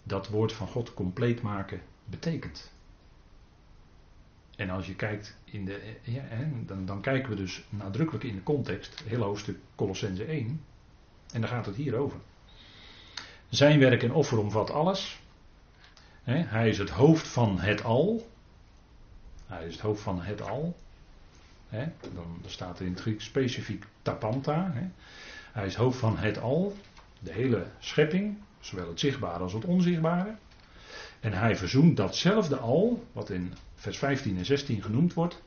dat 0.03 0.27
woord 0.27 0.53
van 0.53 0.67
God 0.67 0.93
compleet 0.93 1.41
maken 1.41 1.81
betekent. 2.05 2.71
En 4.55 4.69
als 4.69 4.87
je 4.87 4.95
kijkt 4.95 5.37
in 5.43 5.65
de. 5.65 5.95
Ja, 6.01 6.23
dan, 6.65 6.85
dan 6.85 7.01
kijken 7.01 7.29
we 7.29 7.35
dus 7.35 7.63
nadrukkelijk 7.69 8.23
in 8.23 8.35
de 8.35 8.43
context, 8.43 9.03
heel 9.05 9.21
hoofdstuk 9.21 9.57
Colossense 9.75 10.23
1. 10.23 10.67
En 11.31 11.41
daar 11.41 11.49
gaat 11.49 11.65
het 11.65 11.75
hier 11.75 11.95
over. 11.95 12.19
Zijn 13.49 13.79
werk 13.79 14.03
en 14.03 14.13
offer 14.13 14.37
omvat 14.37 14.71
alles. 14.71 15.21
hij 16.23 16.69
is 16.69 16.77
het 16.77 16.89
hoofd 16.89 17.27
van 17.27 17.59
het 17.59 17.83
al. 17.83 18.29
Hij 19.45 19.65
is 19.65 19.73
het 19.73 19.81
hoofd 19.81 20.01
van 20.01 20.21
het 20.21 20.41
al. 20.41 20.77
dan 22.13 22.41
staat 22.45 22.79
er 22.79 22.85
in 22.85 22.91
het 22.91 23.01
Grieks 23.01 23.25
specifiek 23.25 23.85
tapanta. 24.01 24.73
Hij 25.51 25.65
is 25.65 25.75
hoofd 25.75 25.99
van 25.99 26.17
het 26.17 26.39
al. 26.39 26.77
De 27.19 27.31
hele 27.31 27.65
schepping. 27.79 28.37
Zowel 28.59 28.87
het 28.87 28.99
zichtbare 28.99 29.43
als 29.43 29.53
het 29.53 29.65
onzichtbare. 29.65 30.35
En 31.19 31.33
hij 31.33 31.55
verzoent 31.55 31.97
datzelfde 31.97 32.57
al, 32.57 33.05
wat 33.11 33.29
in 33.29 33.53
vers 33.75 33.97
15 33.97 34.37
en 34.37 34.45
16 34.45 34.81
genoemd 34.81 35.13
wordt, 35.13 35.41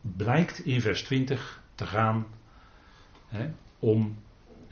blijkt 0.00 0.58
in 0.58 0.80
vers 0.80 1.02
20 1.02 1.62
te 1.74 1.86
gaan 1.86 2.26
om 3.78 4.16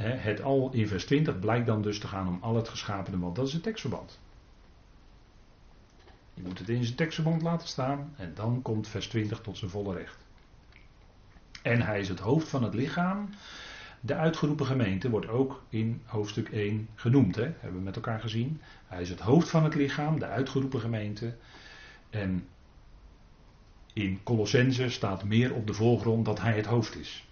het 0.03 0.43
al 0.43 0.71
in 0.73 0.89
vers 0.89 1.05
20 1.05 1.39
blijkt 1.39 1.67
dan 1.67 1.83
dus 1.83 1.99
te 1.99 2.09
gaan 2.09 2.29
om 2.29 2.39
al 2.41 2.57
het 2.57 2.69
geschapene, 2.69 3.19
want 3.19 3.37
dat 3.37 3.47
is 3.47 3.53
het 3.53 3.63
tekstverband. 3.63 4.19
Je 6.35 6.43
moet 6.43 6.59
het 6.59 6.69
in 6.69 6.85
zijn 6.85 6.97
tekstverband 6.97 7.43
laten 7.43 7.69
staan 7.69 8.15
en 8.17 8.35
dan 8.35 8.63
komt 8.63 8.89
vers 8.89 9.09
20 9.09 9.41
tot 9.41 9.59
zijn 9.59 9.71
volle 9.71 9.95
recht. 9.95 10.19
En 11.63 11.83
hij 11.83 12.01
is 12.01 12.09
het 12.09 12.21
hoofd 12.21 12.49
van 12.49 12.63
het 12.63 12.75
lichaam. 12.75 13.29
De 14.01 14.15
uitgeroepen 14.15 14.67
gemeente 14.67 15.11
wordt 15.11 15.29
ook 15.29 15.63
in 15.69 16.03
hoofdstuk 16.05 16.49
1 16.49 16.89
genoemd. 16.95 17.37
Hè? 17.37 17.43
Hebben 17.43 17.79
we 17.79 17.85
met 17.85 17.97
elkaar 17.97 18.21
gezien. 18.21 18.61
Hij 18.87 19.03
is 19.03 19.09
het 19.09 19.21
hoofd 19.21 19.49
van 19.49 19.65
het 19.65 19.75
lichaam, 19.75 20.19
de 20.19 20.27
uitgeroepen 20.27 20.81
gemeente. 20.81 21.37
En 22.11 22.47
in 23.93 24.23
Colossense 24.23 24.89
staat 24.89 25.25
meer 25.25 25.55
op 25.55 25.67
de 25.67 25.75
voorgrond 25.75 26.25
dat 26.25 26.41
hij 26.41 26.57
het 26.57 26.67
hoofd 26.67 26.97
is. 26.97 27.30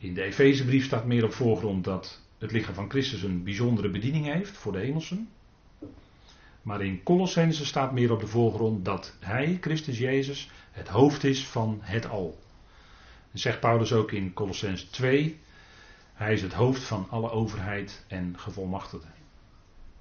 In 0.00 0.14
de 0.14 0.22
Efezebrief 0.22 0.84
staat 0.84 1.04
meer 1.04 1.24
op 1.24 1.32
voorgrond 1.32 1.84
dat 1.84 2.20
het 2.38 2.52
lichaam 2.52 2.74
van 2.74 2.90
Christus 2.90 3.22
een 3.22 3.44
bijzondere 3.44 3.90
bediening 3.90 4.26
heeft 4.26 4.56
voor 4.56 4.72
de 4.72 4.78
hemelsen. 4.78 5.28
Maar 6.62 6.82
in 6.82 7.02
Colossense 7.02 7.66
staat 7.66 7.92
meer 7.92 8.12
op 8.12 8.20
de 8.20 8.26
voorgrond 8.26 8.84
dat 8.84 9.16
hij, 9.20 9.58
Christus 9.60 9.98
Jezus, 9.98 10.50
het 10.70 10.88
hoofd 10.88 11.24
is 11.24 11.46
van 11.46 11.78
het 11.80 12.08
al. 12.08 12.38
zegt 13.32 13.60
Paulus 13.60 13.92
ook 13.92 14.12
in 14.12 14.32
Colossense 14.32 14.90
2, 14.90 15.38
hij 16.14 16.32
is 16.32 16.42
het 16.42 16.52
hoofd 16.52 16.82
van 16.82 17.06
alle 17.10 17.30
overheid 17.30 18.04
en 18.08 18.38
gevolmachtigden. 18.38 19.14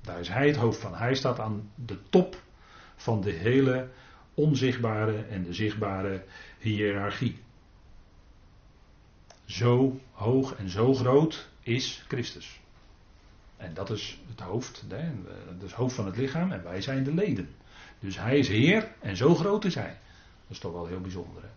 Daar 0.02 0.20
is 0.20 0.30
hij 0.30 0.48
het 0.48 0.56
hoofd 0.56 0.80
van. 0.80 0.96
Hij 0.96 1.16
staat 1.16 1.40
aan 1.40 1.72
de 1.76 1.98
top 2.10 2.42
van 2.96 3.22
de 3.22 3.32
hele 3.32 3.90
onzichtbare 4.34 5.26
en 5.30 5.44
de 5.44 5.54
zichtbare 5.54 6.24
hiërarchie. 6.60 7.40
Zo 9.50 10.00
hoog 10.12 10.56
en 10.56 10.70
zo 10.70 10.94
groot 10.94 11.50
is 11.62 12.04
Christus. 12.08 12.60
En 13.58 13.74
dat 13.74 13.90
is 13.90 14.20
het 14.28 14.40
hoofd, 14.40 14.84
hè, 14.88 15.12
dat 15.46 15.56
is 15.56 15.62
het 15.62 15.72
hoofd 15.72 15.96
van 15.96 16.06
het 16.06 16.18
lichaam 16.18 16.52
en 16.52 16.64
wij 16.64 16.82
zijn 16.82 17.04
de 17.04 17.14
leden. 17.14 17.50
Dus 18.00 18.18
hij 18.18 18.38
is 18.38 18.48
Heer 18.48 18.92
en 19.00 19.18
zo 19.18 19.36
groot 19.36 19.66
is 19.66 19.76
hij. 19.76 19.98
Dat 20.42 20.52
is 20.52 20.60
toch 20.60 20.72
wel 20.72 20.86
heel 20.86 21.02
bijzonder, 21.02 21.42
hè? 21.42 21.50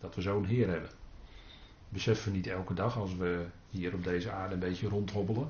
dat 0.00 0.14
we 0.14 0.20
zo'n 0.20 0.44
Heer 0.44 0.68
hebben. 0.68 0.90
Beseffen 1.88 2.30
we 2.30 2.36
niet 2.36 2.46
elke 2.46 2.74
dag 2.74 2.96
als 2.96 3.14
we 3.14 3.46
hier 3.70 3.94
op 3.94 4.04
deze 4.04 4.30
aarde 4.30 4.54
een 4.54 4.60
beetje 4.60 4.88
rondhobbelen. 4.88 5.48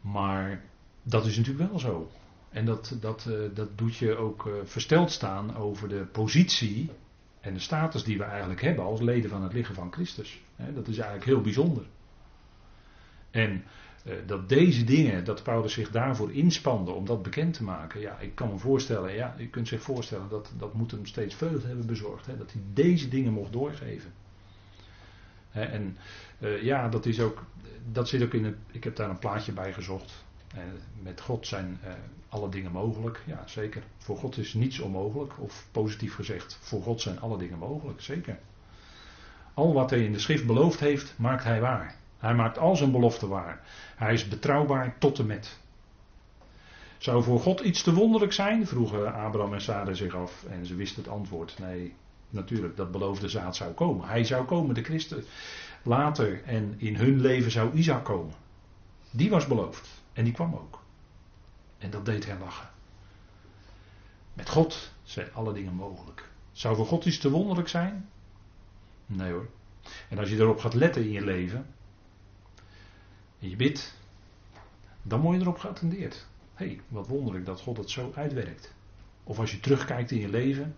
Maar 0.00 0.62
dat 1.02 1.26
is 1.26 1.36
natuurlijk 1.36 1.70
wel 1.70 1.78
zo. 1.78 2.10
En 2.50 2.64
dat, 2.64 2.96
dat, 3.00 3.26
eh, 3.26 3.54
dat 3.54 3.78
doet 3.78 3.96
je 3.96 4.16
ook 4.16 4.46
uh, 4.46 4.52
versteld 4.64 5.10
staan 5.10 5.56
over 5.56 5.88
de 5.88 6.04
positie 6.04 6.90
en 7.42 7.54
de 7.54 7.60
status 7.60 8.04
die 8.04 8.18
we 8.18 8.24
eigenlijk 8.24 8.60
hebben 8.60 8.84
als 8.84 9.00
leden 9.00 9.30
van 9.30 9.42
het 9.42 9.52
lichaam 9.52 9.74
van 9.74 9.92
Christus. 9.92 10.42
dat 10.74 10.88
is 10.88 10.96
eigenlijk 10.96 11.26
heel 11.26 11.40
bijzonder. 11.40 11.84
En 13.30 13.64
eh, 14.04 14.14
dat 14.26 14.48
deze 14.48 14.84
dingen, 14.84 15.24
dat 15.24 15.42
Paulus 15.42 15.72
zich 15.72 15.90
daarvoor 15.90 16.32
inspande 16.32 16.90
om 16.90 17.06
dat 17.06 17.22
bekend 17.22 17.54
te 17.54 17.62
maken. 17.62 18.00
Ja, 18.00 18.18
ik 18.18 18.34
kan 18.34 18.48
me 18.48 18.58
voorstellen, 18.58 19.14
ja, 19.14 19.34
je 19.38 19.48
kunt 19.48 19.68
zich 19.68 19.82
voorstellen 19.82 20.28
dat 20.28 20.52
dat 20.58 20.74
moet 20.74 20.90
hem 20.90 21.06
steeds 21.06 21.34
vreugde 21.34 21.66
hebben 21.66 21.86
bezorgd. 21.86 22.26
Hè, 22.26 22.36
dat 22.36 22.52
hij 22.52 22.62
deze 22.72 23.08
dingen 23.08 23.32
mocht 23.32 23.52
doorgeven. 23.52 24.12
En 25.50 25.96
ja, 26.60 26.88
dat 26.88 27.06
is 27.06 27.20
ook, 27.20 27.44
dat 27.92 28.08
zit 28.08 28.22
ook 28.22 28.34
in 28.34 28.44
het, 28.44 28.56
ik 28.70 28.84
heb 28.84 28.96
daar 28.96 29.10
een 29.10 29.18
plaatje 29.18 29.52
bij 29.52 29.72
gezocht. 29.72 30.24
Met 31.02 31.20
God 31.20 31.46
zijn 31.46 31.80
alle 32.28 32.48
dingen 32.48 32.72
mogelijk. 32.72 33.22
Ja, 33.26 33.42
zeker. 33.46 33.82
Voor 33.98 34.16
God 34.16 34.38
is 34.38 34.54
niets 34.54 34.78
onmogelijk. 34.78 35.32
Of 35.38 35.66
positief 35.70 36.14
gezegd, 36.14 36.58
voor 36.60 36.82
God 36.82 37.00
zijn 37.00 37.20
alle 37.20 37.38
dingen 37.38 37.58
mogelijk. 37.58 38.00
Zeker. 38.00 38.38
Al 39.54 39.72
wat 39.72 39.90
hij 39.90 40.04
in 40.04 40.12
de 40.12 40.18
schrift 40.18 40.46
beloofd 40.46 40.80
heeft, 40.80 41.14
maakt 41.16 41.44
hij 41.44 41.60
waar. 41.60 41.96
Hij 42.18 42.34
maakt 42.34 42.58
al 42.58 42.76
zijn 42.76 42.92
beloften 42.92 43.28
waar. 43.28 43.60
Hij 43.96 44.12
is 44.12 44.28
betrouwbaar 44.28 44.96
tot 44.98 45.18
en 45.18 45.26
met. 45.26 45.60
Zou 46.98 47.22
voor 47.22 47.40
God 47.40 47.60
iets 47.60 47.82
te 47.82 47.94
wonderlijk 47.94 48.32
zijn? 48.32 48.66
vroegen 48.66 49.14
Abraham 49.14 49.54
en 49.54 49.60
Sarah 49.60 49.94
zich 49.94 50.14
af. 50.14 50.44
En 50.50 50.66
ze 50.66 50.74
wisten 50.74 51.02
het 51.02 51.12
antwoord. 51.12 51.58
Nee, 51.58 51.94
natuurlijk, 52.30 52.76
dat 52.76 52.90
beloofde 52.90 53.28
zaad 53.28 53.56
zou 53.56 53.72
komen. 53.72 54.08
Hij 54.08 54.24
zou 54.24 54.44
komen, 54.44 54.74
de 54.74 54.82
christen. 54.82 55.24
Later 55.82 56.42
en 56.44 56.74
in 56.76 56.96
hun 56.96 57.20
leven 57.20 57.50
zou 57.50 57.74
Isaac 57.74 58.04
komen. 58.04 58.34
Die 59.10 59.30
was 59.30 59.46
beloofd. 59.46 60.01
En 60.12 60.24
die 60.24 60.32
kwam 60.32 60.54
ook. 60.54 60.82
En 61.78 61.90
dat 61.90 62.04
deed 62.04 62.26
hen 62.26 62.38
lachen. 62.38 62.70
Met 64.32 64.48
God 64.48 64.92
zijn 65.02 65.32
alle 65.32 65.52
dingen 65.52 65.74
mogelijk. 65.74 66.30
Zou 66.52 66.76
voor 66.76 66.86
God 66.86 67.04
iets 67.04 67.18
te 67.18 67.30
wonderlijk 67.30 67.68
zijn? 67.68 68.08
Nee 69.06 69.32
hoor. 69.32 69.48
En 70.08 70.18
als 70.18 70.28
je 70.28 70.36
erop 70.36 70.58
gaat 70.58 70.74
letten 70.74 71.02
in 71.02 71.10
je 71.10 71.24
leven, 71.24 71.66
en 73.38 73.48
je 73.48 73.56
bidt, 73.56 73.94
dan 75.02 75.20
word 75.20 75.36
je 75.36 75.42
erop 75.42 75.58
geattendeerd. 75.58 76.26
Hé, 76.54 76.66
hey, 76.66 76.80
wat 76.88 77.06
wonderlijk 77.06 77.44
dat 77.44 77.60
God 77.60 77.76
het 77.76 77.90
zo 77.90 78.12
uitwerkt. 78.14 78.74
Of 79.24 79.38
als 79.38 79.50
je 79.50 79.60
terugkijkt 79.60 80.10
in 80.10 80.20
je 80.20 80.28
leven, 80.28 80.76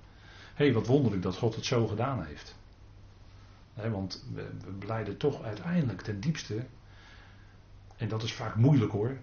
hé, 0.55 0.65
hey, 0.65 0.73
wat 0.73 0.87
wonderlijk 0.87 1.23
dat 1.23 1.37
God 1.37 1.55
het 1.55 1.65
zo 1.65 1.87
gedaan 1.87 2.25
heeft. 2.25 2.57
want 3.75 4.25
we, 4.35 4.51
we 4.65 4.71
blijden 4.71 5.17
toch 5.17 5.43
uiteindelijk 5.43 6.03
ten 6.03 6.21
diepste, 6.21 6.67
en 7.97 8.09
dat 8.09 8.23
is 8.23 8.33
vaak 8.33 8.55
moeilijk 8.55 8.93
hoor, 8.93 9.17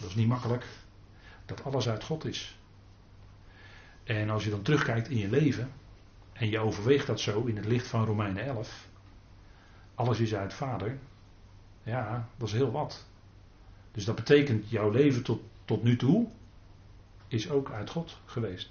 dat 0.00 0.08
is 0.08 0.14
niet 0.14 0.28
makkelijk, 0.28 0.66
dat 1.44 1.64
alles 1.64 1.88
uit 1.88 2.04
God 2.04 2.24
is. 2.24 2.58
En 4.04 4.30
als 4.30 4.44
je 4.44 4.50
dan 4.50 4.62
terugkijkt 4.62 5.08
in 5.08 5.18
je 5.18 5.30
leven 5.30 5.72
en 6.32 6.50
je 6.50 6.58
overweegt 6.58 7.06
dat 7.06 7.20
zo 7.20 7.44
in 7.44 7.56
het 7.56 7.66
licht 7.66 7.86
van 7.86 8.04
Romeinen 8.04 8.44
11, 8.44 8.88
alles 9.94 10.20
is 10.20 10.34
uit 10.34 10.54
Vader, 10.54 10.98
ja, 11.82 12.28
dat 12.36 12.48
is 12.48 12.54
heel 12.54 12.70
wat. 12.70 13.06
Dus 13.92 14.04
dat 14.04 14.14
betekent 14.14 14.70
jouw 14.70 14.90
leven 14.90 15.22
tot, 15.22 15.42
tot 15.64 15.82
nu 15.82 15.96
toe 15.96 16.26
is 17.28 17.50
ook 17.50 17.70
uit 17.70 17.90
God 17.90 18.18
geweest. 18.24 18.70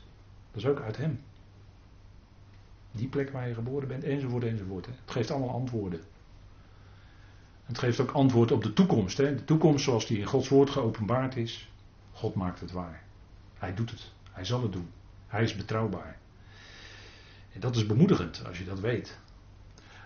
Dat 0.52 0.62
is 0.64 0.70
ook 0.70 0.82
uit 0.82 0.98
Hem. 0.98 1.24
Die 2.92 3.08
plek 3.08 3.30
waar 3.30 3.48
je 3.48 3.54
geboren 3.54 3.88
bent, 3.88 4.04
enzovoort, 4.04 4.44
enzovoort. 4.44 4.86
Het 4.86 4.96
geeft 5.06 5.32
allemaal 5.32 5.56
antwoorden. 5.56 6.02
Het 7.74 7.82
geeft 7.82 8.00
ook 8.00 8.12
antwoord 8.12 8.52
op 8.52 8.64
de 8.64 8.74
toekomst. 8.74 9.18
Hè. 9.18 9.36
De 9.36 9.44
toekomst 9.44 9.84
zoals 9.84 10.06
die 10.06 10.18
in 10.18 10.26
Gods 10.26 10.50
woord 10.50 10.70
geopenbaard 10.70 11.36
is. 11.36 11.72
God 12.12 12.36
maakt 12.36 12.60
het 12.60 12.72
waar. 12.72 13.04
Hij 13.54 13.74
doet 13.74 13.90
het. 13.90 14.12
Hij 14.32 14.46
zal 14.46 14.62
het 14.62 14.72
doen. 14.72 14.90
Hij 15.28 15.44
is 15.44 15.56
betrouwbaar. 15.56 16.18
En 17.54 17.60
dat 17.60 17.76
is 17.76 17.86
bemoedigend 17.86 18.46
als 18.46 18.58
je 18.58 18.66
dat 18.66 18.80
weet. 18.80 19.20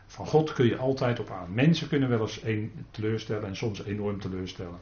Van 0.05 0.25
God 0.27 0.53
kun 0.53 0.65
je 0.65 0.77
altijd 0.77 1.19
op 1.19 1.29
aan. 1.29 1.53
Mensen 1.53 1.87
kunnen 1.87 2.09
wel 2.09 2.21
eens 2.21 2.43
een 2.43 2.85
teleurstellen 2.91 3.47
en 3.47 3.55
soms 3.55 3.83
enorm 3.83 4.19
teleurstellen. 4.19 4.79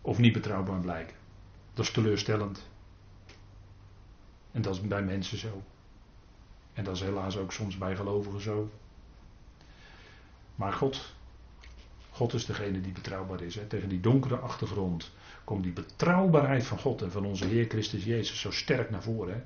Of 0.00 0.18
niet 0.18 0.32
betrouwbaar 0.32 0.80
blijken. 0.80 1.16
Dat 1.74 1.84
is 1.84 1.90
teleurstellend. 1.90 2.68
En 4.52 4.62
dat 4.62 4.74
is 4.74 4.80
bij 4.80 5.02
mensen 5.02 5.38
zo. 5.38 5.62
En 6.72 6.84
dat 6.84 6.94
is 6.94 7.02
helaas 7.02 7.36
ook 7.36 7.52
soms 7.52 7.78
bij 7.78 7.96
gelovigen 7.96 8.40
zo. 8.40 8.70
Maar 10.54 10.72
God, 10.72 11.16
God 12.18 12.34
is 12.34 12.46
degene 12.46 12.80
die 12.80 12.92
betrouwbaar 12.92 13.42
is. 13.42 13.54
Hè. 13.54 13.64
Tegen 13.66 13.88
die 13.88 14.00
donkere 14.00 14.36
achtergrond 14.36 15.10
komt 15.44 15.62
die 15.62 15.72
betrouwbaarheid 15.72 16.64
van 16.64 16.78
God 16.78 17.02
en 17.02 17.10
van 17.10 17.24
onze 17.24 17.44
Heer 17.44 17.68
Christus 17.68 18.04
Jezus 18.04 18.40
zo 18.40 18.50
sterk 18.50 18.90
naar 18.90 19.02
voren. 19.02 19.34
Hè? 19.34 19.40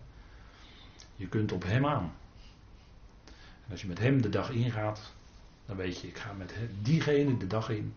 Je 1.16 1.28
kunt 1.28 1.52
op 1.52 1.62
Hem 1.62 1.86
aan. 1.86 2.12
En 3.64 3.70
als 3.70 3.80
je 3.80 3.86
met 3.86 3.98
Hem 3.98 4.22
de 4.22 4.28
dag 4.28 4.50
ingaat, 4.50 5.12
dan 5.66 5.76
weet 5.76 6.00
je, 6.00 6.08
ik 6.08 6.18
ga 6.18 6.32
met 6.32 6.54
diegene 6.82 7.36
de 7.36 7.46
dag 7.46 7.70
in 7.70 7.94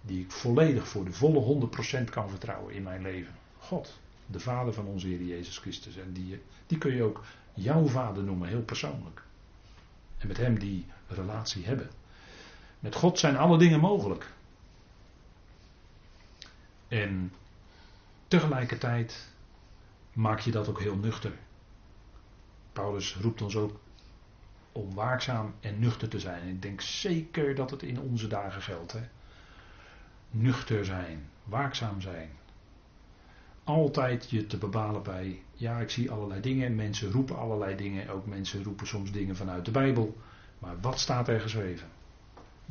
die 0.00 0.20
ik 0.20 0.30
volledig 0.30 0.88
voor 0.88 1.04
de 1.04 1.12
volle 1.12 1.68
100% 2.00 2.04
kan 2.10 2.30
vertrouwen 2.30 2.74
in 2.74 2.82
mijn 2.82 3.02
leven. 3.02 3.34
God, 3.58 3.98
de 4.26 4.40
Vader 4.40 4.72
van 4.72 4.86
onze 4.86 5.06
Heer 5.06 5.22
Jezus 5.22 5.58
Christus. 5.58 5.96
En 5.96 6.12
die, 6.12 6.42
die 6.66 6.78
kun 6.78 6.94
je 6.94 7.02
ook 7.02 7.24
jouw 7.54 7.86
Vader 7.86 8.22
noemen, 8.22 8.48
heel 8.48 8.62
persoonlijk. 8.62 9.22
En 10.18 10.28
met 10.28 10.36
Hem 10.36 10.58
die 10.58 10.86
relatie 11.08 11.64
hebben. 11.64 11.88
Met 12.82 12.94
God 12.94 13.18
zijn 13.18 13.36
alle 13.36 13.58
dingen 13.58 13.80
mogelijk. 13.80 14.32
En 16.88 17.32
tegelijkertijd 18.28 19.32
maak 20.12 20.40
je 20.40 20.50
dat 20.50 20.68
ook 20.68 20.80
heel 20.80 20.96
nuchter. 20.96 21.32
Paulus 22.72 23.16
roept 23.16 23.42
ons 23.42 23.56
ook 23.56 23.80
om 24.72 24.94
waakzaam 24.94 25.54
en 25.60 25.78
nuchter 25.78 26.08
te 26.08 26.20
zijn. 26.20 26.48
Ik 26.48 26.62
denk 26.62 26.80
zeker 26.80 27.54
dat 27.54 27.70
het 27.70 27.82
in 27.82 28.00
onze 28.00 28.26
dagen 28.26 28.62
geldt. 28.62 28.92
Hè? 28.92 29.08
Nuchter 30.30 30.84
zijn, 30.84 31.28
waakzaam 31.44 32.00
zijn. 32.00 32.30
Altijd 33.64 34.30
je 34.30 34.46
te 34.46 34.58
bepalen 34.58 35.02
bij, 35.02 35.42
ja, 35.54 35.80
ik 35.80 35.90
zie 35.90 36.10
allerlei 36.10 36.40
dingen, 36.40 36.74
mensen 36.74 37.10
roepen 37.10 37.38
allerlei 37.38 37.76
dingen, 37.76 38.08
ook 38.08 38.26
mensen 38.26 38.64
roepen 38.64 38.86
soms 38.86 39.12
dingen 39.12 39.36
vanuit 39.36 39.64
de 39.64 39.70
Bijbel. 39.70 40.16
Maar 40.58 40.80
wat 40.80 41.00
staat 41.00 41.28
er 41.28 41.40
geschreven? 41.40 41.88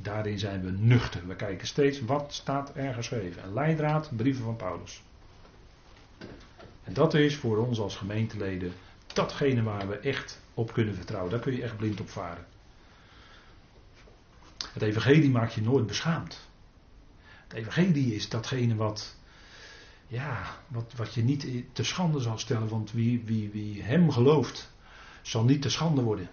Daarin 0.01 0.39
zijn 0.39 0.61
we 0.63 0.71
nuchter. 0.71 1.27
We 1.27 1.35
kijken 1.35 1.67
steeds 1.67 2.01
wat 2.01 2.33
staat 2.33 2.71
er 2.75 2.93
geschreven. 2.93 3.43
Een 3.43 3.53
leidraad, 3.53 4.09
brieven 4.15 4.43
van 4.43 4.55
Paulus. 4.55 5.01
En 6.83 6.93
dat 6.93 7.13
is 7.13 7.35
voor 7.35 7.57
ons 7.57 7.79
als 7.79 7.95
gemeenteleden 7.95 8.73
datgene 9.13 9.63
waar 9.63 9.87
we 9.87 9.97
echt 9.97 10.41
op 10.53 10.73
kunnen 10.73 10.95
vertrouwen. 10.95 11.31
Daar 11.31 11.39
kun 11.39 11.55
je 11.55 11.63
echt 11.63 11.77
blind 11.77 11.99
op 11.99 12.09
varen. 12.09 12.45
Het 14.73 14.81
evangelie 14.81 15.29
maakt 15.29 15.53
je 15.53 15.61
nooit 15.61 15.87
beschaamd. 15.87 16.49
Het 17.47 17.53
evangelie 17.53 18.15
is 18.15 18.29
datgene 18.29 18.75
wat, 18.75 19.15
ja, 20.07 20.57
wat, 20.67 20.93
wat 20.95 21.13
je 21.13 21.23
niet 21.23 21.47
te 21.73 21.83
schande 21.83 22.19
zal 22.19 22.37
stellen. 22.37 22.67
Want 22.67 22.91
wie, 22.91 23.23
wie, 23.25 23.49
wie 23.49 23.83
hem 23.83 24.11
gelooft, 24.11 24.71
zal 25.21 25.43
niet 25.43 25.61
te 25.61 25.69
schande 25.69 26.01
worden. 26.01 26.29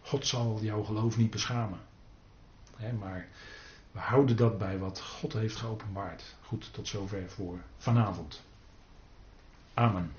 God 0.00 0.26
zal 0.26 0.58
jouw 0.62 0.82
geloof 0.82 1.16
niet 1.16 1.30
beschamen. 1.30 1.78
Maar 2.92 3.26
we 3.92 3.98
houden 3.98 4.36
dat 4.36 4.58
bij 4.58 4.78
wat 4.78 5.00
God 5.00 5.32
heeft 5.32 5.56
geopenbaard. 5.56 6.34
Goed, 6.42 6.72
tot 6.72 6.88
zover 6.88 7.30
voor 7.30 7.58
vanavond. 7.78 8.42
Amen. 9.74 10.12